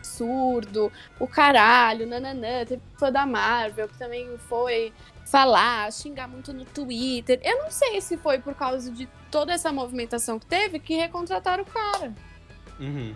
absurdo, 0.00 0.90
o 1.18 1.26
caralho, 1.26 2.06
nananã. 2.06 2.64
Teve 2.64 2.82
fã 2.98 3.12
da 3.12 3.24
Marvel 3.24 3.88
que 3.88 3.98
também 3.98 4.36
foi 4.48 4.92
falar, 5.24 5.92
xingar 5.92 6.26
muito 6.26 6.52
no 6.52 6.64
Twitter. 6.64 7.40
Eu 7.44 7.62
não 7.62 7.70
sei 7.70 8.00
se 8.00 8.16
foi 8.16 8.38
por 8.38 8.54
causa 8.54 8.90
de 8.90 9.08
toda 9.30 9.52
essa 9.52 9.72
movimentação 9.72 10.38
que 10.38 10.46
teve 10.46 10.80
que 10.80 10.96
recontrataram 10.96 11.62
o 11.62 11.66
cara. 11.66 12.12
Uhum. 12.80 13.14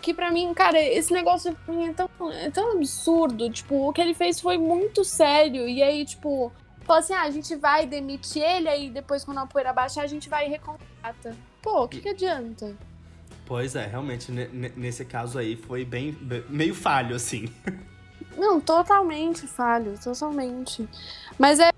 Que 0.00 0.12
pra 0.12 0.32
mim, 0.32 0.52
cara, 0.52 0.80
esse 0.80 1.12
negócio 1.12 1.54
pra 1.64 1.74
mim 1.74 1.88
é 1.88 1.92
tão, 1.92 2.32
é 2.32 2.50
tão 2.50 2.72
absurdo. 2.72 3.48
Tipo, 3.50 3.88
o 3.88 3.92
que 3.92 4.00
ele 4.00 4.14
fez 4.14 4.40
foi 4.40 4.58
muito 4.58 5.04
sério. 5.04 5.68
E 5.68 5.82
aí, 5.82 6.04
tipo, 6.04 6.50
falou 6.80 7.00
assim: 7.00 7.12
ah, 7.12 7.22
a 7.22 7.30
gente 7.30 7.54
vai 7.54 7.86
demitir 7.86 8.42
ele, 8.42 8.68
aí 8.68 8.90
depois, 8.90 9.24
quando 9.24 9.38
a 9.38 9.46
poeira 9.46 9.72
baixar, 9.72 10.02
a 10.02 10.06
gente 10.06 10.28
vai 10.28 10.46
e 10.46 10.50
recontrata. 10.50 11.36
Pô, 11.60 11.84
o 11.84 11.88
que, 11.88 12.00
que 12.00 12.08
adianta? 12.08 12.76
Pois 13.44 13.74
é, 13.74 13.86
realmente, 13.86 14.30
nesse 14.30 15.04
caso 15.04 15.38
aí 15.38 15.56
foi 15.56 15.84
bem. 15.84 16.16
meio 16.48 16.74
falho, 16.74 17.14
assim. 17.14 17.48
Não, 18.36 18.60
totalmente 18.60 19.46
falho, 19.46 19.98
totalmente. 20.02 20.88
Mas 21.38 21.58
é, 21.58 21.70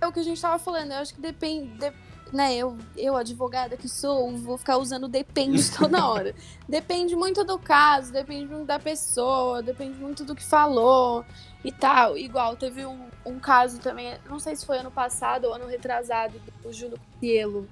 é 0.00 0.06
o 0.06 0.12
que 0.12 0.20
a 0.20 0.22
gente 0.22 0.40
tava 0.40 0.58
falando, 0.58 0.92
eu 0.92 0.98
acho 0.98 1.14
que 1.14 1.20
depende. 1.20 1.68
De, 1.78 1.92
né, 2.32 2.54
eu, 2.54 2.76
eu, 2.96 3.16
advogada 3.16 3.76
que 3.76 3.88
sou, 3.88 4.30
vou 4.36 4.56
ficar 4.56 4.78
usando 4.78 5.08
depende 5.08 5.68
toda 5.76 6.06
hora. 6.06 6.34
depende 6.68 7.16
muito 7.16 7.44
do 7.44 7.58
caso, 7.58 8.12
depende 8.12 8.46
muito 8.46 8.66
da 8.66 8.78
pessoa, 8.78 9.62
depende 9.62 9.98
muito 9.98 10.24
do 10.24 10.34
que 10.34 10.44
falou 10.44 11.24
e 11.64 11.72
tal. 11.72 12.16
Igual, 12.16 12.56
teve 12.56 12.84
um, 12.86 13.08
um 13.24 13.38
caso 13.40 13.80
também, 13.80 14.16
não 14.28 14.38
sei 14.38 14.54
se 14.54 14.66
foi 14.66 14.78
ano 14.78 14.90
passado 14.90 15.46
ou 15.46 15.54
ano 15.54 15.66
retrasado, 15.66 16.40
do 16.62 16.72
Júlio 16.72 16.98
Cielo 17.18 17.66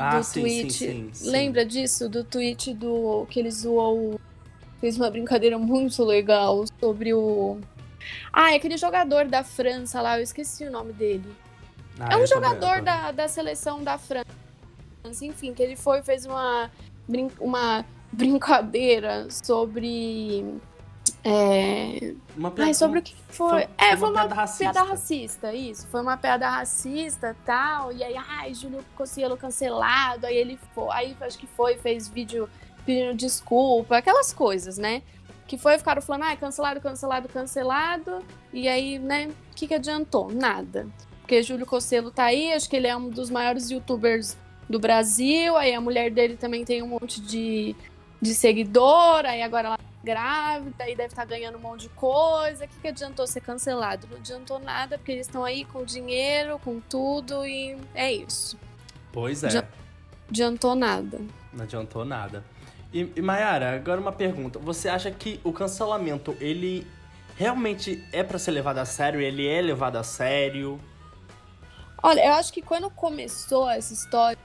ah, 0.00 0.18
do 0.18 0.24
sim, 0.24 0.40
tweet. 0.40 0.72
Sim, 0.72 1.10
sim, 1.12 1.30
Lembra 1.30 1.64
disso? 1.64 2.08
Do 2.08 2.24
tweet 2.24 2.72
do 2.74 3.26
que 3.30 3.38
ele 3.40 3.50
zoou. 3.50 4.18
Fez 4.80 4.96
uma 4.96 5.10
brincadeira 5.10 5.58
muito 5.58 6.02
legal 6.04 6.64
sobre 6.80 7.12
o. 7.12 7.58
Ah, 8.32 8.52
é 8.52 8.56
aquele 8.56 8.76
jogador 8.78 9.26
da 9.26 9.44
França 9.44 10.00
lá, 10.00 10.18
eu 10.18 10.22
esqueci 10.22 10.64
o 10.64 10.70
nome 10.70 10.92
dele. 10.92 11.30
Ah, 11.98 12.14
é 12.14 12.16
um 12.16 12.26
jogador 12.26 12.76
também, 12.78 12.84
da, 12.84 13.12
da 13.12 13.28
seleção 13.28 13.84
da 13.84 13.98
França. 13.98 14.24
Enfim, 15.22 15.52
que 15.52 15.62
ele 15.62 15.76
foi 15.76 16.02
fez 16.02 16.24
uma, 16.24 16.70
brin- 17.06 17.30
uma 17.38 17.84
brincadeira 18.12 19.26
sobre. 19.30 20.44
É... 21.22 22.14
Uma 22.36 22.48
Ai, 22.48 22.54
piada- 22.54 22.74
sobre 22.74 22.98
o 22.98 23.02
que 23.02 23.14
foi? 23.28 23.48
foi- 23.50 23.68
é, 23.76 23.96
foi 23.96 24.08
uma 24.08 24.20
uma 24.20 24.20
piada 24.20 24.34
racista. 24.34 24.72
piada 24.72 24.82
racista, 24.88 25.52
isso. 25.54 25.86
Foi 25.88 26.00
uma 26.00 26.16
piada 26.16 26.48
racista 26.48 27.36
tal. 27.44 27.92
E 27.92 28.02
aí, 28.02 28.14
ai, 28.16 28.54
Júlio 28.54 28.84
Cossielo 28.96 29.36
cancelado. 29.36 30.26
Aí 30.26 30.36
ele 30.36 30.58
foi. 30.74 30.88
Aí 30.92 31.16
acho 31.20 31.38
que 31.38 31.46
foi, 31.46 31.76
fez 31.76 32.08
vídeo 32.08 32.48
pedindo 32.86 33.14
desculpa, 33.14 33.98
aquelas 33.98 34.32
coisas, 34.32 34.78
né? 34.78 35.02
Que 35.46 35.58
foi, 35.58 35.76
ficaram 35.78 36.00
falando, 36.00 36.22
ai, 36.22 36.36
cancelado, 36.36 36.80
cancelado, 36.80 37.28
cancelado. 37.28 38.24
E 38.52 38.68
aí, 38.68 38.98
né, 38.98 39.26
o 39.52 39.54
que, 39.54 39.66
que 39.66 39.74
adiantou? 39.74 40.30
Nada. 40.32 40.86
Porque 41.20 41.42
Júlio 41.42 41.66
Cossielo 41.66 42.10
tá 42.10 42.24
aí, 42.24 42.52
acho 42.52 42.68
que 42.68 42.76
ele 42.76 42.86
é 42.86 42.96
um 42.96 43.08
dos 43.10 43.28
maiores 43.30 43.70
youtubers 43.70 44.36
do 44.68 44.78
Brasil. 44.80 45.56
Aí 45.56 45.74
a 45.74 45.80
mulher 45.80 46.10
dele 46.10 46.36
também 46.36 46.64
tem 46.64 46.82
um 46.82 46.88
monte 46.88 47.20
de, 47.20 47.76
de 48.22 48.34
seguidor. 48.34 49.24
Aí 49.26 49.42
agora 49.42 49.68
ela 49.68 49.78
grávida 50.02 50.88
e 50.88 50.96
deve 50.96 51.08
estar 51.08 51.24
ganhando 51.24 51.58
um 51.58 51.60
monte 51.60 51.82
de 51.82 51.88
coisa. 51.90 52.64
O 52.64 52.68
que, 52.68 52.80
que 52.80 52.88
adiantou 52.88 53.26
ser 53.26 53.40
cancelado? 53.40 54.06
Não 54.10 54.16
adiantou 54.18 54.58
nada, 54.58 54.96
porque 54.98 55.12
eles 55.12 55.26
estão 55.26 55.44
aí 55.44 55.64
com 55.64 55.84
dinheiro, 55.84 56.58
com 56.58 56.80
tudo, 56.80 57.44
e 57.44 57.76
é 57.94 58.12
isso. 58.12 58.58
Pois 59.12 59.44
é, 59.44 59.66
Adiantou 60.28 60.74
nada. 60.74 61.20
não 61.52 61.64
adiantou 61.64 62.04
nada. 62.04 62.44
E, 62.92 63.12
e 63.14 63.22
Mayara, 63.22 63.74
agora 63.76 64.00
uma 64.00 64.12
pergunta. 64.12 64.58
Você 64.58 64.88
acha 64.88 65.10
que 65.10 65.40
o 65.44 65.52
cancelamento, 65.52 66.36
ele 66.40 66.86
realmente 67.36 68.04
é 68.12 68.22
pra 68.22 68.38
ser 68.38 68.52
levado 68.52 68.78
a 68.78 68.84
sério? 68.84 69.20
Ele 69.20 69.46
é 69.46 69.60
levado 69.60 69.96
a 69.96 70.02
sério? 70.02 70.80
Olha, 72.02 72.24
eu 72.24 72.32
acho 72.34 72.52
que 72.52 72.62
quando 72.62 72.88
começou 72.90 73.68
essa 73.68 73.92
história 73.92 74.38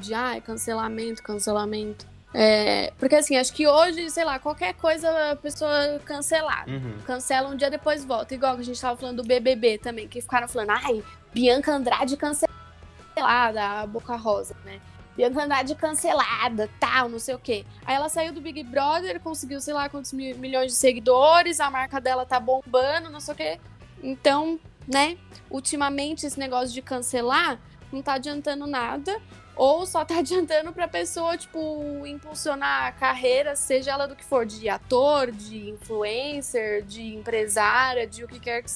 de 0.00 0.14
ai, 0.14 0.40
cancelamento, 0.40 1.22
cancelamento. 1.22 2.06
É, 2.32 2.92
porque 2.98 3.16
assim, 3.16 3.36
acho 3.36 3.52
que 3.52 3.66
hoje, 3.66 4.08
sei 4.08 4.24
lá, 4.24 4.38
qualquer 4.38 4.74
coisa 4.74 5.32
a 5.32 5.36
pessoa 5.36 6.00
cancelar. 6.04 6.68
Uhum. 6.68 6.98
Cancela 7.04 7.48
um 7.48 7.56
dia 7.56 7.70
depois 7.70 8.04
volta. 8.04 8.34
Igual 8.34 8.54
que 8.54 8.60
a 8.60 8.64
gente 8.64 8.80
tava 8.80 8.96
falando 8.96 9.22
do 9.22 9.26
BBB 9.26 9.78
também, 9.78 10.06
que 10.06 10.20
ficaram 10.20 10.46
falando, 10.46 10.70
ai, 10.70 11.02
Bianca 11.32 11.72
Andrade 11.72 12.16
cancelada, 12.16 13.80
a 13.82 13.86
Boca 13.86 14.14
Rosa, 14.16 14.56
né? 14.64 14.80
Bianca 15.16 15.42
Andrade 15.42 15.74
cancelada, 15.74 16.70
tal, 16.78 17.08
não 17.08 17.18
sei 17.18 17.34
o 17.34 17.38
quê. 17.38 17.64
Aí 17.84 17.96
ela 17.96 18.08
saiu 18.08 18.32
do 18.32 18.40
Big 18.40 18.62
Brother, 18.62 19.20
conseguiu, 19.20 19.60
sei 19.60 19.74
lá, 19.74 19.88
quantos 19.88 20.12
mi- 20.12 20.34
milhões 20.34 20.70
de 20.72 20.78
seguidores, 20.78 21.60
a 21.60 21.68
marca 21.68 22.00
dela 22.00 22.24
tá 22.24 22.38
bombando, 22.38 23.10
não 23.10 23.20
sei 23.20 23.34
o 23.34 23.36
quê. 23.36 23.60
Então, 24.02 24.58
né, 24.86 25.18
ultimamente 25.50 26.24
esse 26.24 26.38
negócio 26.38 26.72
de 26.72 26.80
cancelar 26.80 27.58
não 27.92 28.00
tá 28.00 28.14
adiantando 28.14 28.66
nada. 28.66 29.20
Ou 29.60 29.84
só 29.84 30.06
tá 30.06 30.16
adiantando 30.20 30.72
pra 30.72 30.88
pessoa, 30.88 31.36
tipo, 31.36 32.06
impulsionar 32.06 32.86
a 32.86 32.92
carreira, 32.92 33.54
seja 33.54 33.90
ela 33.90 34.06
do 34.06 34.16
que 34.16 34.24
for, 34.24 34.46
de 34.46 34.70
ator, 34.70 35.30
de 35.30 35.68
influencer, 35.68 36.82
de 36.82 37.14
empresária, 37.14 38.06
de 38.06 38.24
o 38.24 38.28
que 38.28 38.40
quer 38.40 38.62
que 38.62 38.70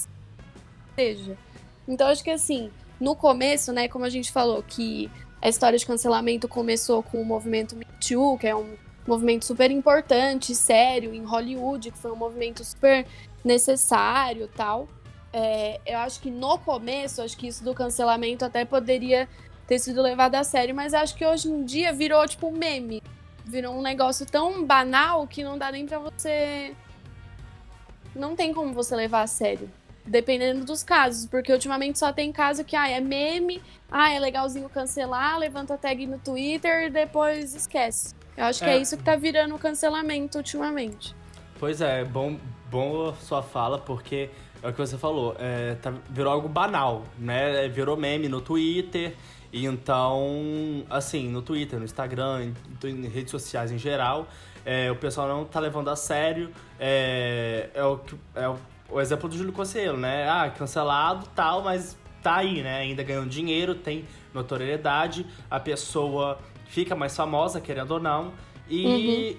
seja. 0.94 1.38
Então, 1.88 2.08
acho 2.08 2.22
que 2.22 2.28
assim, 2.28 2.70
no 3.00 3.16
começo, 3.16 3.72
né, 3.72 3.88
como 3.88 4.04
a 4.04 4.10
gente 4.10 4.30
falou, 4.30 4.62
que 4.62 5.10
a 5.40 5.48
história 5.48 5.78
de 5.78 5.86
cancelamento 5.86 6.46
começou 6.46 7.02
com 7.02 7.18
o 7.18 7.24
movimento 7.24 7.74
Me 7.74 7.86
Too, 8.06 8.36
que 8.36 8.46
é 8.46 8.54
um 8.54 8.76
movimento 9.06 9.46
super 9.46 9.70
importante, 9.70 10.54
sério, 10.54 11.14
em 11.14 11.24
Hollywood, 11.24 11.92
que 11.92 11.98
foi 11.98 12.12
um 12.12 12.16
movimento 12.16 12.62
super 12.62 13.06
necessário 13.42 14.50
tal. 14.54 14.86
É, 15.32 15.80
eu 15.86 15.98
acho 16.00 16.20
que 16.20 16.30
no 16.30 16.58
começo, 16.58 17.22
acho 17.22 17.38
que 17.38 17.46
isso 17.46 17.64
do 17.64 17.72
cancelamento 17.72 18.44
até 18.44 18.66
poderia 18.66 19.26
ter 19.66 19.78
sido 19.78 20.02
levado 20.02 20.34
a 20.34 20.44
sério, 20.44 20.74
mas 20.74 20.92
acho 20.94 21.14
que 21.16 21.24
hoje 21.24 21.48
em 21.48 21.64
dia 21.64 21.92
virou 21.92 22.26
tipo 22.26 22.48
um 22.48 22.52
meme. 22.52 23.02
Virou 23.44 23.74
um 23.74 23.82
negócio 23.82 24.24
tão 24.26 24.64
banal 24.64 25.26
que 25.26 25.42
não 25.44 25.56
dá 25.58 25.70
nem 25.70 25.86
pra 25.86 25.98
você. 25.98 26.74
Não 28.14 28.36
tem 28.36 28.52
como 28.54 28.72
você 28.72 28.94
levar 28.94 29.22
a 29.22 29.26
sério. 29.26 29.70
Dependendo 30.06 30.64
dos 30.66 30.82
casos, 30.82 31.26
porque 31.26 31.50
ultimamente 31.52 31.98
só 31.98 32.12
tem 32.12 32.30
caso 32.30 32.62
que 32.62 32.76
ah, 32.76 32.88
é 32.88 33.00
meme, 33.00 33.62
ah, 33.90 34.12
é 34.12 34.18
legalzinho 34.18 34.68
cancelar, 34.68 35.38
levanta 35.38 35.74
a 35.74 35.78
tag 35.78 36.06
no 36.06 36.18
Twitter 36.18 36.86
e 36.86 36.90
depois 36.90 37.54
esquece. 37.54 38.14
Eu 38.36 38.44
acho 38.44 38.58
que 38.62 38.68
é 38.68 38.74
É. 38.76 38.78
isso 38.78 38.96
que 38.98 39.02
tá 39.02 39.16
virando 39.16 39.54
o 39.54 39.58
cancelamento 39.58 40.36
ultimamente. 40.38 41.14
Pois 41.58 41.80
é, 41.80 42.04
bom, 42.04 42.38
bom 42.70 43.08
a 43.08 43.14
sua 43.14 43.42
fala, 43.42 43.78
porque 43.78 44.28
é 44.62 44.68
o 44.68 44.72
que 44.72 44.78
você 44.78 44.98
falou, 44.98 45.34
é, 45.38 45.74
tá- 45.76 45.94
virou 46.10 46.30
algo 46.32 46.48
banal, 46.48 47.04
né? 47.18 47.66
Virou 47.68 47.96
meme 47.96 48.28
no 48.28 48.42
Twitter, 48.42 49.14
e 49.54 49.66
então, 49.66 50.84
assim, 50.90 51.28
no 51.28 51.40
Twitter, 51.40 51.78
no 51.78 51.84
Instagram, 51.84 52.52
em, 52.82 52.88
em 52.88 53.06
redes 53.06 53.30
sociais 53.30 53.70
em 53.70 53.78
geral, 53.78 54.26
é, 54.66 54.90
o 54.90 54.96
pessoal 54.96 55.28
não 55.28 55.44
tá 55.44 55.60
levando 55.60 55.90
a 55.90 55.94
sério. 55.94 56.50
É, 56.76 57.70
é, 57.72 57.84
o, 57.84 58.00
é 58.34 58.48
o, 58.48 58.56
o 58.90 59.00
exemplo 59.00 59.28
do 59.28 59.36
Júlio 59.36 59.52
Conselho, 59.52 59.96
né? 59.96 60.28
Ah, 60.28 60.50
cancelado 60.50 61.28
tal, 61.36 61.62
mas 61.62 61.96
tá 62.20 62.38
aí, 62.38 62.64
né? 62.64 62.78
Ainda 62.78 63.04
ganhando 63.04 63.30
dinheiro, 63.30 63.76
tem 63.76 64.04
notoriedade, 64.34 65.24
a 65.48 65.60
pessoa 65.60 66.40
fica 66.66 66.96
mais 66.96 67.14
famosa, 67.14 67.60
querendo 67.60 67.92
ou 67.92 68.00
não, 68.00 68.32
e 68.68 69.38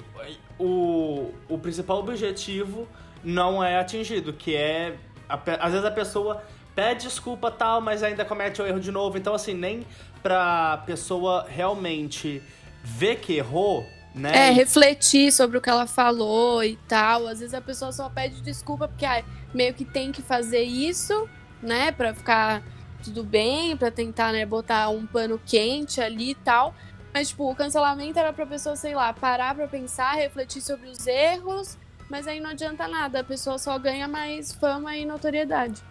o, 0.58 1.34
o 1.50 1.58
principal 1.58 2.00
objetivo 2.00 2.88
não 3.22 3.62
é 3.62 3.78
atingido, 3.78 4.32
que 4.32 4.56
é. 4.56 4.96
a 5.28 5.36
às 5.60 5.74
vezes 5.74 5.86
a 5.86 5.92
pessoa 5.92 6.42
pede 6.76 7.06
desculpa 7.06 7.50
tal, 7.50 7.80
mas 7.80 8.04
ainda 8.04 8.26
comete 8.26 8.62
o 8.62 8.68
erro 8.68 8.80
de 8.80 8.92
novo. 8.92 9.18
Então, 9.18 9.34
assim, 9.34 9.54
nem 9.54 9.88
pra 10.22 10.84
pessoa 10.86 11.46
realmente 11.48 12.44
ver 12.84 13.18
que 13.18 13.34
errou, 13.34 13.88
né? 14.14 14.50
É, 14.50 14.52
refletir 14.52 15.32
sobre 15.32 15.58
o 15.58 15.62
que 15.62 15.70
ela 15.70 15.88
falou 15.88 16.64
e 16.64 16.76
tal. 16.88 17.28
Às 17.28 17.40
vezes 17.40 17.54
a 17.54 17.62
pessoa 17.62 17.92
só 17.92 18.10
pede 18.10 18.42
desculpa 18.42 18.88
porque 18.88 19.06
ah, 19.06 19.24
meio 19.54 19.74
que 19.74 19.86
tem 19.86 20.12
que 20.12 20.22
fazer 20.22 20.64
isso, 20.64 21.30
né, 21.62 21.92
Pra 21.92 22.14
ficar 22.14 22.62
tudo 23.04 23.24
bem, 23.24 23.78
pra 23.78 23.92
tentar, 23.92 24.32
né, 24.32 24.46
botar 24.46 24.90
um 24.90 25.06
pano 25.06 25.40
quente 25.46 26.02
ali 26.02 26.32
e 26.32 26.36
tal. 26.36 26.74
Mas 27.14 27.30
tipo, 27.30 27.50
o 27.50 27.56
cancelamento 27.56 28.20
era 28.20 28.34
pra 28.34 28.46
pessoa, 28.46 28.76
sei 28.76 28.94
lá, 28.94 29.14
parar 29.14 29.56
pra 29.56 29.68
pensar, 29.68 30.16
refletir 30.16 30.62
sobre 30.62 30.90
os 30.90 31.08
erros, 31.08 31.78
mas 32.10 32.28
aí 32.28 32.42
não 32.42 32.50
adianta 32.50 32.88
nada, 32.88 33.22
a 33.22 33.24
pessoa 33.24 33.58
só 33.58 33.78
ganha 33.80 34.08
mais 34.08 34.52
fama 34.52 34.98
e 34.98 35.06
notoriedade. 35.06 35.82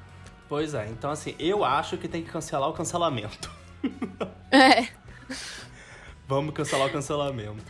Pois 0.49 0.75
é, 0.75 0.87
então 0.89 1.11
assim, 1.11 1.35
eu 1.39 1.65
acho 1.65 1.97
que 1.97 2.07
tem 2.09 2.23
que 2.23 2.31
cancelar 2.31 2.69
o 2.69 2.73
cancelamento. 2.73 3.51
É. 4.51 4.87
Vamos 6.29 6.55
cancelar 6.55 6.87
o 6.87 6.93
cancelamento. 6.93 7.63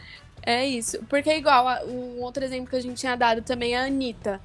É 0.42 0.66
isso. 0.66 1.02
Porque 1.08 1.30
é 1.30 1.38
igual, 1.38 1.66
a- 1.66 1.82
um 1.84 2.20
outro 2.20 2.44
exemplo 2.44 2.68
que 2.68 2.76
a 2.76 2.80
gente 2.80 2.98
tinha 2.98 3.16
dado 3.16 3.40
também 3.42 3.74
é 3.74 3.78
a 3.80 3.84
Anitta. 3.86 4.38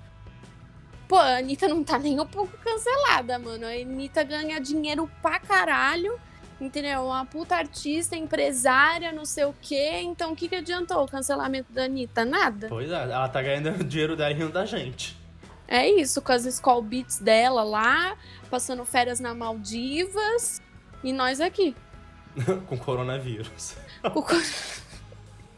Pô, 1.07 1.17
a 1.17 1.37
Anitta 1.39 1.67
não 1.67 1.83
tá 1.83 1.99
nem 1.99 2.17
um 2.19 2.25
pouco 2.25 2.55
cancelada, 2.59 3.37
mano. 3.37 3.65
A 3.65 3.71
Anitta 3.71 4.23
ganha 4.23 4.59
dinheiro 4.61 5.09
pra 5.21 5.37
caralho, 5.39 6.17
entendeu? 6.61 7.03
Uma 7.07 7.25
puta 7.25 7.55
artista, 7.57 8.15
empresária, 8.15 9.11
não 9.11 9.25
sei 9.25 9.43
o 9.43 9.53
quê. 9.61 9.99
Então, 10.03 10.31
o 10.31 10.35
que, 10.35 10.47
que 10.47 10.55
adiantou 10.55 11.03
o 11.03 11.07
cancelamento 11.07 11.73
da 11.73 11.83
Anitta? 11.83 12.23
Nada. 12.23 12.67
Pois 12.69 12.89
é, 12.89 13.03
ela 13.03 13.27
tá 13.27 13.41
ganhando 13.41 13.83
dinheiro 13.83 14.15
dela 14.15 14.33
rindo 14.33 14.53
da 14.53 14.65
gente. 14.65 15.18
É 15.71 15.87
isso, 15.87 16.19
com 16.21 16.31
as 16.31 16.45
Skull 16.45 16.81
Beats 16.81 17.19
dela 17.19 17.61
lá, 17.63 18.17
passando 18.49 18.83
férias 18.83 19.19
na 19.19 19.35
Maldivas. 19.35 20.61
E 21.03 21.13
nós 21.13 21.39
aqui. 21.39 21.75
Com 22.67 22.77
coronavírus. 22.77 23.75
Cor- 24.11 24.25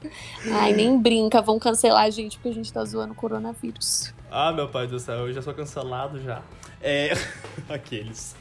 Ai, 0.54 0.74
nem 0.74 1.00
brinca, 1.00 1.42
vão 1.42 1.58
cancelar 1.58 2.04
a 2.04 2.10
gente 2.10 2.38
porque 2.38 2.50
a 2.50 2.54
gente 2.54 2.74
tá 2.74 2.84
zoando 2.84 3.14
o 3.14 3.16
coronavírus. 3.16 4.14
Ah, 4.30 4.52
meu 4.52 4.68
pai 4.68 4.86
do 4.88 5.00
céu, 5.00 5.28
eu 5.28 5.34
já 5.34 5.42
sou 5.42 5.54
cancelado 5.54 6.20
já. 6.22 6.42
É. 6.82 7.12
Aqueles. 7.70 8.36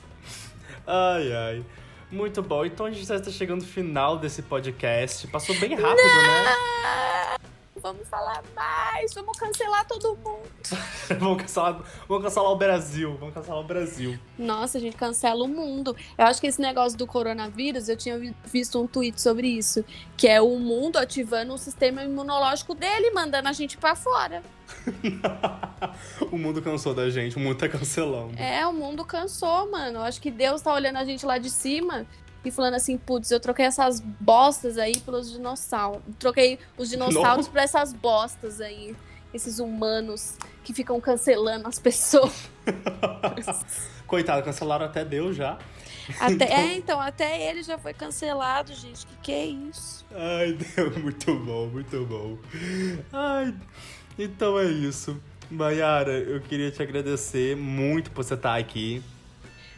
Ai, 0.86 1.32
ai. 1.32 1.64
Muito 2.10 2.42
bom. 2.42 2.64
Então 2.64 2.86
a 2.86 2.90
gente 2.90 3.06
já 3.06 3.16
está 3.16 3.30
chegando 3.30 3.60
no 3.60 3.66
final 3.66 4.18
desse 4.18 4.42
podcast. 4.42 5.26
Passou 5.28 5.54
bem 5.60 5.74
rápido, 5.74 6.02
né? 6.02 7.36
Vamos 7.82 8.06
falar 8.08 8.42
mais, 8.54 9.14
vamos 9.14 9.38
cancelar 9.38 9.86
todo 9.86 10.16
mundo. 10.16 10.50
vamos, 11.18 11.42
cancelar, 11.42 11.80
vamos 12.08 12.24
cancelar 12.24 12.50
o 12.50 12.56
Brasil. 12.56 13.16
Vamos 13.18 13.34
cancelar 13.34 13.60
o 13.60 13.64
Brasil. 13.64 14.18
Nossa, 14.38 14.78
a 14.78 14.80
gente 14.80 14.96
cancela 14.96 15.42
o 15.44 15.48
mundo. 15.48 15.96
Eu 16.18 16.26
acho 16.26 16.40
que 16.40 16.46
esse 16.46 16.60
negócio 16.60 16.98
do 16.98 17.06
coronavírus, 17.06 17.88
eu 17.88 17.96
tinha 17.96 18.18
vi- 18.18 18.34
visto 18.44 18.80
um 18.80 18.86
tweet 18.86 19.20
sobre 19.20 19.48
isso, 19.48 19.84
que 20.16 20.28
é 20.28 20.40
o 20.40 20.58
mundo 20.58 20.98
ativando 20.98 21.54
o 21.54 21.58
sistema 21.58 22.02
imunológico 22.02 22.74
dele, 22.74 23.10
mandando 23.12 23.48
a 23.48 23.52
gente 23.52 23.76
pra 23.78 23.94
fora. 23.96 24.42
o 26.30 26.36
mundo 26.38 26.62
cansou 26.62 26.94
da 26.94 27.08
gente, 27.10 27.36
o 27.36 27.40
mundo 27.40 27.56
tá 27.58 27.68
cancelando. 27.68 28.38
É, 28.38 28.66
o 28.66 28.72
mundo 28.72 29.04
cansou, 29.04 29.70
mano. 29.70 29.98
Eu 29.98 30.02
acho 30.02 30.20
que 30.20 30.30
Deus 30.30 30.60
tá 30.62 30.72
olhando 30.72 30.96
a 30.98 31.04
gente 31.04 31.24
lá 31.26 31.38
de 31.38 31.50
cima 31.50 32.06
e 32.44 32.50
falando 32.50 32.74
assim, 32.74 32.96
putz, 32.96 33.30
eu 33.30 33.40
troquei 33.40 33.66
essas 33.66 34.00
bostas 34.00 34.78
aí 34.78 34.98
pelos 35.00 35.30
dinossauros. 35.30 36.02
Troquei 36.18 36.58
os 36.76 36.88
dinossauros 36.88 37.46
Nossa. 37.46 37.50
por 37.50 37.58
essas 37.58 37.92
bostas 37.92 38.60
aí. 38.60 38.96
esses 39.32 39.58
humanos 39.58 40.36
que 40.64 40.72
ficam 40.74 41.00
cancelando 41.00 41.68
as 41.68 41.78
pessoas. 41.78 42.50
Coitado, 44.06 44.42
cancelaram 44.42 44.86
até 44.86 45.04
Deus 45.04 45.36
já. 45.36 45.58
Até, 46.18 46.34
então... 46.34 46.58
É, 46.58 46.74
então, 46.74 47.00
até 47.00 47.48
ele 47.48 47.62
já 47.62 47.78
foi 47.78 47.94
cancelado, 47.94 48.74
gente. 48.74 49.06
Que 49.06 49.16
que 49.22 49.32
é 49.32 49.46
isso? 49.46 50.04
Ai, 50.12 50.52
Deus, 50.52 50.96
muito 50.98 51.34
bom, 51.38 51.66
muito 51.66 52.04
bom. 52.06 52.38
Ai, 53.12 53.54
então 54.18 54.58
é 54.58 54.64
isso. 54.64 55.20
Mayara, 55.50 56.12
eu 56.12 56.40
queria 56.40 56.70
te 56.70 56.82
agradecer 56.82 57.56
muito 57.56 58.10
por 58.10 58.24
você 58.24 58.34
estar 58.34 58.56
aqui. 58.56 59.02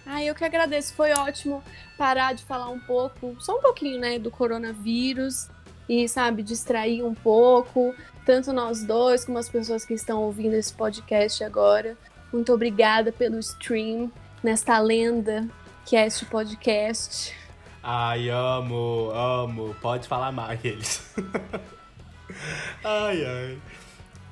Ah, 0.06 0.22
eu 0.22 0.34
que 0.34 0.44
agradeço. 0.44 0.94
Foi 0.94 1.12
ótimo 1.12 1.62
parar 1.96 2.34
de 2.34 2.44
falar 2.44 2.68
um 2.68 2.80
pouco, 2.80 3.36
só 3.40 3.56
um 3.56 3.60
pouquinho, 3.60 4.00
né, 4.00 4.18
do 4.18 4.30
coronavírus 4.30 5.48
e, 5.88 6.08
sabe, 6.08 6.42
distrair 6.42 7.02
um 7.04 7.14
pouco, 7.14 7.94
tanto 8.24 8.52
nós 8.52 8.84
dois 8.84 9.24
como 9.24 9.38
as 9.38 9.48
pessoas 9.48 9.84
que 9.84 9.94
estão 9.94 10.22
ouvindo 10.22 10.54
esse 10.54 10.72
podcast 10.72 11.42
agora. 11.44 11.96
Muito 12.32 12.52
obrigada 12.52 13.12
pelo 13.12 13.38
stream 13.38 14.10
nesta 14.42 14.78
lenda 14.78 15.48
que 15.84 15.96
é 15.96 16.06
este 16.06 16.24
podcast. 16.26 17.34
Ai, 17.82 18.30
amo, 18.30 19.10
amo. 19.12 19.76
Pode 19.80 20.06
falar 20.06 20.30
mais 20.30 20.64
eles. 20.64 21.14
ai, 22.84 23.24
ai. 23.24 23.58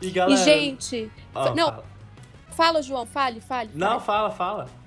E 0.01 0.11
galera. 0.11 0.41
E, 0.41 0.45
gente. 0.45 1.11
Oh, 1.35 1.55
não. 1.55 1.67
Fala. 1.67 1.85
fala. 2.57 2.83
João, 2.83 3.07
fale, 3.07 3.41
fale. 3.41 3.71
Não, 3.75 4.01
fale. 4.01 4.31
fala, 4.31 4.31
fala. 4.31 4.80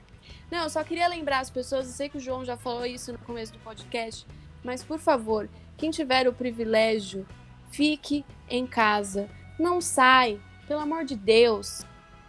Não, 0.53 0.65
eu 0.65 0.69
só 0.69 0.83
queria 0.83 1.07
lembrar 1.07 1.39
as 1.39 1.49
pessoas, 1.49 1.87
eu 1.87 1.93
sei 1.93 2.07
que 2.07 2.17
o 2.17 2.19
João 2.19 2.45
já 2.45 2.55
falou 2.55 2.85
isso 2.85 3.11
no 3.11 3.17
começo 3.17 3.51
do 3.51 3.57
podcast, 3.57 4.23
mas 4.63 4.83
por 4.83 4.99
favor, 4.99 5.49
quem 5.75 5.89
tiver 5.89 6.27
o 6.27 6.31
privilégio, 6.31 7.25
fique 7.71 8.23
em 8.47 8.67
casa. 8.67 9.27
Não 9.57 9.81
sai, 9.81 10.39
pelo 10.67 10.81
amor 10.81 11.05
de 11.05 11.15
Deus. 11.15 11.83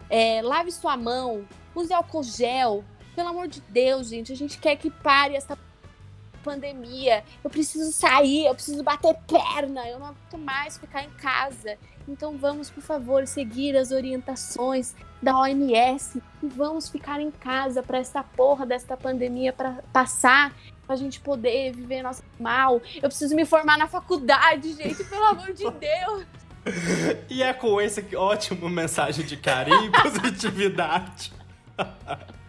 É, 0.09 0.41
lave 0.41 0.73
sua 0.73 0.97
mão, 0.97 1.47
use 1.75 1.93
álcool 1.93 2.23
gel. 2.23 2.83
Pelo 3.15 3.29
amor 3.29 3.47
de 3.47 3.61
Deus, 3.61 4.09
gente, 4.09 4.33
a 4.33 4.37
gente 4.37 4.57
quer 4.57 4.77
que 4.77 4.89
pare 4.89 5.37
essa 5.37 5.55
pandemia. 6.45 7.25
Eu 7.43 7.49
preciso 7.49 7.91
sair, 7.91 8.47
eu 8.47 8.55
preciso 8.55 8.83
bater 8.83 9.17
perna, 9.27 9.89
eu 9.89 9.99
não 9.99 10.09
aguento 10.09 10.39
mais 10.39 10.77
ficar 10.77 11.03
em 11.03 11.11
casa. 11.11 11.79
Então 12.07 12.37
vamos, 12.37 12.71
por 12.71 12.83
favor, 12.83 13.27
seguir 13.27 13.77
as 13.77 13.91
orientações 13.91 14.95
da 15.23 15.39
OMS 15.39 16.23
e 16.43 16.47
vamos 16.47 16.89
ficar 16.89 17.19
em 17.19 17.31
casa 17.31 17.83
para 17.83 17.99
esta 17.99 18.23
porra 18.23 18.67
desta 18.67 18.95
pandemia 18.95 19.53
para 19.55 19.83
passar, 19.91 20.55
pra 20.87 20.97
gente 20.97 21.19
poder 21.19 21.73
viver 21.73 22.03
nosso 22.03 22.23
mal. 22.39 22.81
Eu 22.97 23.09
preciso 23.09 23.35
me 23.35 23.47
formar 23.47 23.79
na 23.79 23.89
faculdade, 23.89 24.75
gente, 24.75 25.03
pelo 25.05 25.25
amor 25.25 25.53
de 25.55 25.65
Deus. 25.73 26.27
E 27.31 27.43
é 27.43 27.53
com 27.53 27.81
esse 27.81 28.15
ótimo 28.15 28.69
mensagem 28.69 29.25
de 29.25 29.37
carinho 29.37 29.87
e 29.87 29.91
positividade 29.91 31.33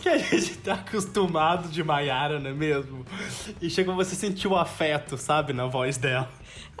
que 0.00 0.08
a 0.08 0.18
gente 0.18 0.56
tá 0.58 0.74
acostumado 0.74 1.68
de 1.68 1.82
Maiara, 1.82 2.38
não 2.38 2.50
é 2.50 2.54
mesmo? 2.54 3.04
E 3.60 3.68
chega 3.68 3.92
você 3.92 4.14
sentir 4.14 4.48
o 4.48 4.56
afeto, 4.56 5.16
sabe, 5.16 5.52
na 5.52 5.66
voz 5.66 5.96
dela. 5.96 6.28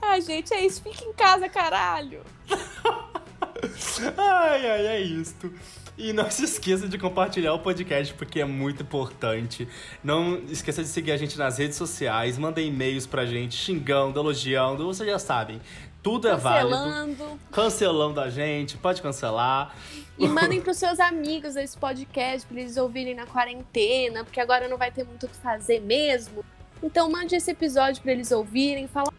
Ah, 0.00 0.18
gente, 0.20 0.52
é 0.54 0.64
isso. 0.64 0.82
Fica 0.82 1.04
em 1.04 1.12
casa, 1.12 1.48
caralho. 1.48 2.22
ai, 4.16 4.70
ai, 4.70 4.86
é 4.86 5.00
isto. 5.00 5.52
E 5.98 6.14
não 6.14 6.30
se 6.30 6.44
esqueça 6.44 6.88
de 6.88 6.96
compartilhar 6.96 7.52
o 7.52 7.58
podcast, 7.58 8.14
porque 8.14 8.40
é 8.40 8.44
muito 8.46 8.82
importante. 8.82 9.68
Não 10.02 10.38
esqueça 10.48 10.82
de 10.82 10.88
seguir 10.88 11.12
a 11.12 11.16
gente 11.18 11.36
nas 11.36 11.58
redes 11.58 11.76
sociais, 11.76 12.38
mandem 12.38 12.68
e-mails 12.68 13.06
pra 13.06 13.26
gente, 13.26 13.54
xingando, 13.54 14.18
elogiando, 14.18 14.86
vocês 14.86 15.06
já 15.06 15.18
sabem. 15.18 15.60
Tudo 16.02 16.28
é 16.28 16.30
Cancelando. 16.30 17.24
válido. 17.24 17.40
Cancelando 17.52 18.20
a 18.20 18.30
gente, 18.30 18.78
pode 18.78 19.02
cancelar. 19.02 19.76
E 20.20 20.28
mandem 20.28 20.60
pros 20.60 20.76
seus 20.76 21.00
amigos 21.00 21.56
esse 21.56 21.78
podcast 21.78 22.46
pra 22.46 22.60
eles 22.60 22.76
ouvirem 22.76 23.14
na 23.14 23.24
quarentena, 23.24 24.22
porque 24.22 24.38
agora 24.38 24.68
não 24.68 24.76
vai 24.76 24.90
ter 24.90 25.02
muito 25.02 25.24
o 25.24 25.28
que 25.30 25.36
fazer 25.36 25.80
mesmo. 25.80 26.44
Então 26.82 27.10
mande 27.10 27.34
esse 27.34 27.50
episódio 27.50 28.02
para 28.02 28.12
eles 28.12 28.30
ouvirem, 28.30 28.86
fala: 28.86 29.10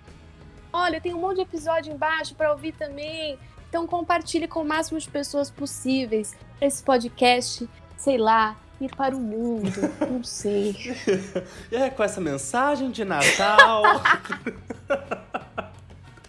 "Olha, 0.72 1.02
tem 1.02 1.12
um 1.12 1.20
monte 1.20 1.38
de 1.38 1.42
episódio 1.42 1.92
embaixo 1.92 2.36
para 2.36 2.52
ouvir 2.52 2.74
também". 2.74 3.40
Então 3.68 3.88
compartilhe 3.88 4.48
com 4.48 4.62
o 4.62 4.66
máximo 4.66 5.00
de 5.00 5.10
pessoas 5.10 5.50
possíveis 5.50 6.36
esse 6.62 6.84
podcast, 6.84 7.68
sei 7.98 8.20
lá, 8.20 8.56
ir 8.80 8.96
para 8.96 9.16
o 9.16 9.20
mundo, 9.20 9.72
não 10.08 10.24
sei. 10.24 10.76
e 11.72 11.76
é 11.76 11.90
com 11.90 12.04
essa 12.04 12.22
mensagem 12.22 12.92
de 12.92 13.04
Natal. 13.04 13.82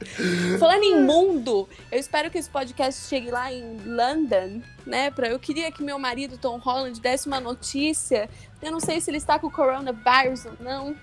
Falando 0.58 0.82
em 0.82 1.02
mundo, 1.02 1.68
eu 1.90 1.98
espero 1.98 2.30
que 2.30 2.38
esse 2.38 2.48
podcast 2.48 3.08
chegue 3.08 3.30
lá 3.30 3.52
em 3.52 3.78
London, 3.84 4.62
né? 4.86 5.10
Pra, 5.10 5.28
eu 5.28 5.38
queria 5.38 5.70
que 5.70 5.82
meu 5.82 5.98
marido, 5.98 6.38
Tom 6.38 6.58
Holland, 6.58 7.00
desse 7.00 7.26
uma 7.26 7.40
notícia. 7.40 8.28
Eu 8.60 8.70
não 8.70 8.80
sei 8.80 9.00
se 9.00 9.10
ele 9.10 9.18
está 9.18 9.38
com 9.38 9.46
o 9.46 9.50
coronavírus 9.50 10.46
ou 10.46 10.52
não. 10.60 10.96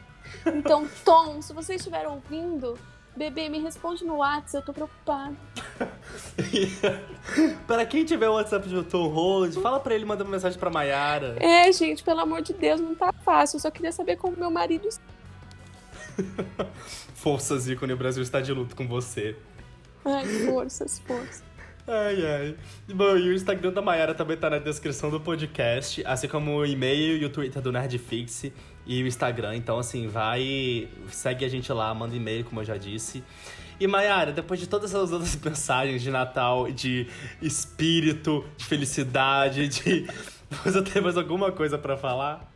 Então, 0.45 0.87
Tom, 1.03 1.41
se 1.41 1.53
você 1.53 1.75
estiver 1.75 2.07
ouvindo, 2.07 2.77
bebê, 3.15 3.49
me 3.49 3.59
responde 3.59 4.05
no 4.05 4.17
WhatsApp, 4.17 4.55
eu 4.57 4.61
tô 4.61 4.73
preocupado. 4.73 5.35
para 7.67 7.85
quem 7.85 8.05
tiver 8.05 8.29
o 8.29 8.33
WhatsApp 8.33 8.67
do 8.69 8.83
Tom 8.83 9.07
Holland, 9.09 9.59
fala 9.61 9.79
pra 9.79 9.93
ele 9.93 10.05
mandar 10.05 10.23
uma 10.23 10.31
mensagem 10.31 10.57
pra 10.57 10.69
Mayara. 10.69 11.35
É, 11.39 11.71
gente, 11.71 12.03
pelo 12.03 12.21
amor 12.21 12.41
de 12.41 12.53
Deus, 12.53 12.79
não 12.79 12.95
tá 12.95 13.11
fácil. 13.11 13.57
Eu 13.57 13.61
só 13.61 13.71
queria 13.71 13.91
saber 13.91 14.15
como 14.15 14.37
meu 14.37 14.49
marido 14.49 14.87
está. 14.87 15.03
Forças, 17.19 17.67
ícone, 17.67 17.93
o 17.93 17.97
Brasil 17.97 18.23
está 18.23 18.39
de 18.39 18.53
luto 18.53 18.75
com 18.75 18.87
você. 18.87 19.35
Ai, 20.05 20.25
forças, 20.45 20.99
forças. 20.99 21.43
Ai, 21.85 22.25
ai. 22.25 22.55
Bom, 22.93 23.17
e 23.17 23.29
o 23.29 23.33
Instagram 23.33 23.73
da 23.73 23.81
Mayara 23.81 24.15
também 24.15 24.37
tá 24.37 24.49
na 24.49 24.57
descrição 24.57 25.09
do 25.09 25.19
podcast, 25.19 26.01
assim 26.05 26.27
como 26.29 26.55
o 26.55 26.65
e-mail 26.65 27.17
e 27.17 27.25
o 27.25 27.29
Twitter 27.29 27.61
do 27.61 27.71
Nerdfix 27.71 28.45
e 28.85 29.03
o 29.03 29.07
Instagram. 29.07 29.55
Então, 29.55 29.77
assim, 29.77 30.07
vai, 30.07 30.87
segue 31.09 31.43
a 31.43 31.49
gente 31.49 31.71
lá, 31.73 31.93
manda 31.93 32.15
e-mail, 32.15 32.45
como 32.45 32.61
eu 32.61 32.65
já 32.65 32.77
disse. 32.77 33.21
E 33.79 33.85
Mayara, 33.85 34.31
depois 34.31 34.59
de 34.59 34.67
todas 34.67 34.93
essas 34.93 35.11
outras 35.11 35.35
mensagens 35.43 36.01
de 36.01 36.11
Natal, 36.11 36.71
de 36.71 37.07
espírito, 37.41 38.45
de 38.55 38.65
felicidade, 38.65 39.67
de. 39.67 40.07
Você 40.63 40.81
tem 40.81 41.01
mais 41.01 41.17
alguma 41.17 41.51
coisa 41.51 41.77
para 41.77 41.97
falar? 41.97 42.48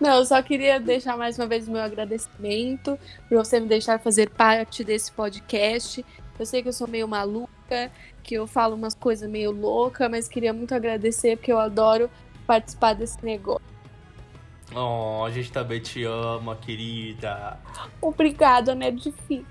Não, 0.00 0.18
eu 0.18 0.24
só 0.24 0.40
queria 0.42 0.78
deixar 0.78 1.16
mais 1.16 1.38
uma 1.38 1.46
vez 1.46 1.66
o 1.66 1.70
meu 1.70 1.82
agradecimento 1.82 2.98
por 3.28 3.38
você 3.38 3.58
me 3.58 3.66
deixar 3.66 3.98
fazer 3.98 4.30
parte 4.30 4.84
desse 4.84 5.10
podcast. 5.12 6.04
Eu 6.38 6.46
sei 6.46 6.62
que 6.62 6.68
eu 6.68 6.72
sou 6.72 6.86
meio 6.86 7.08
maluca, 7.08 7.90
que 8.22 8.34
eu 8.34 8.46
falo 8.46 8.74
umas 8.74 8.94
coisas 8.94 9.28
meio 9.28 9.50
louca, 9.50 10.08
mas 10.08 10.28
queria 10.28 10.52
muito 10.52 10.74
agradecer 10.74 11.36
porque 11.36 11.52
eu 11.52 11.58
adoro 11.58 12.10
participar 12.46 12.94
desse 12.94 13.24
negócio. 13.24 13.64
Oh, 14.74 15.24
a 15.24 15.30
gente 15.30 15.50
também 15.50 15.80
te 15.80 16.04
ama, 16.04 16.56
querida. 16.56 17.58
Obrigada, 18.00 18.74
né? 18.74 18.90
Difícil. 18.90 19.46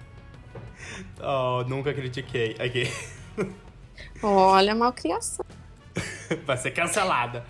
Oh, 1.20 1.64
nunca 1.68 1.94
critiquei. 1.94 2.56
Aqui. 2.60 2.84
Olha, 4.22 4.76
malcriação. 4.76 5.46
Vai 6.46 6.58
ser 6.58 6.72
cancelada. 6.72 7.46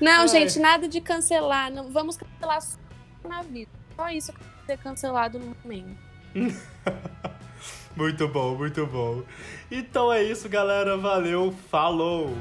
Não, 0.00 0.22
Ai. 0.22 0.28
gente, 0.28 0.58
nada 0.58 0.88
de 0.88 1.00
cancelar. 1.00 1.70
Não, 1.70 1.90
vamos 1.90 2.16
cancelar 2.16 2.62
na 3.24 3.42
vida. 3.42 3.70
Só 3.96 4.08
isso 4.10 4.32
que 4.32 4.40
ser 4.66 4.78
cancelado 4.78 5.38
no 5.38 5.56
momento. 5.64 5.96
muito 7.96 8.28
bom, 8.28 8.56
muito 8.56 8.86
bom. 8.86 9.22
Então 9.70 10.12
é 10.12 10.22
isso, 10.22 10.48
galera. 10.48 10.96
Valeu, 10.96 11.54
falou! 11.70 12.34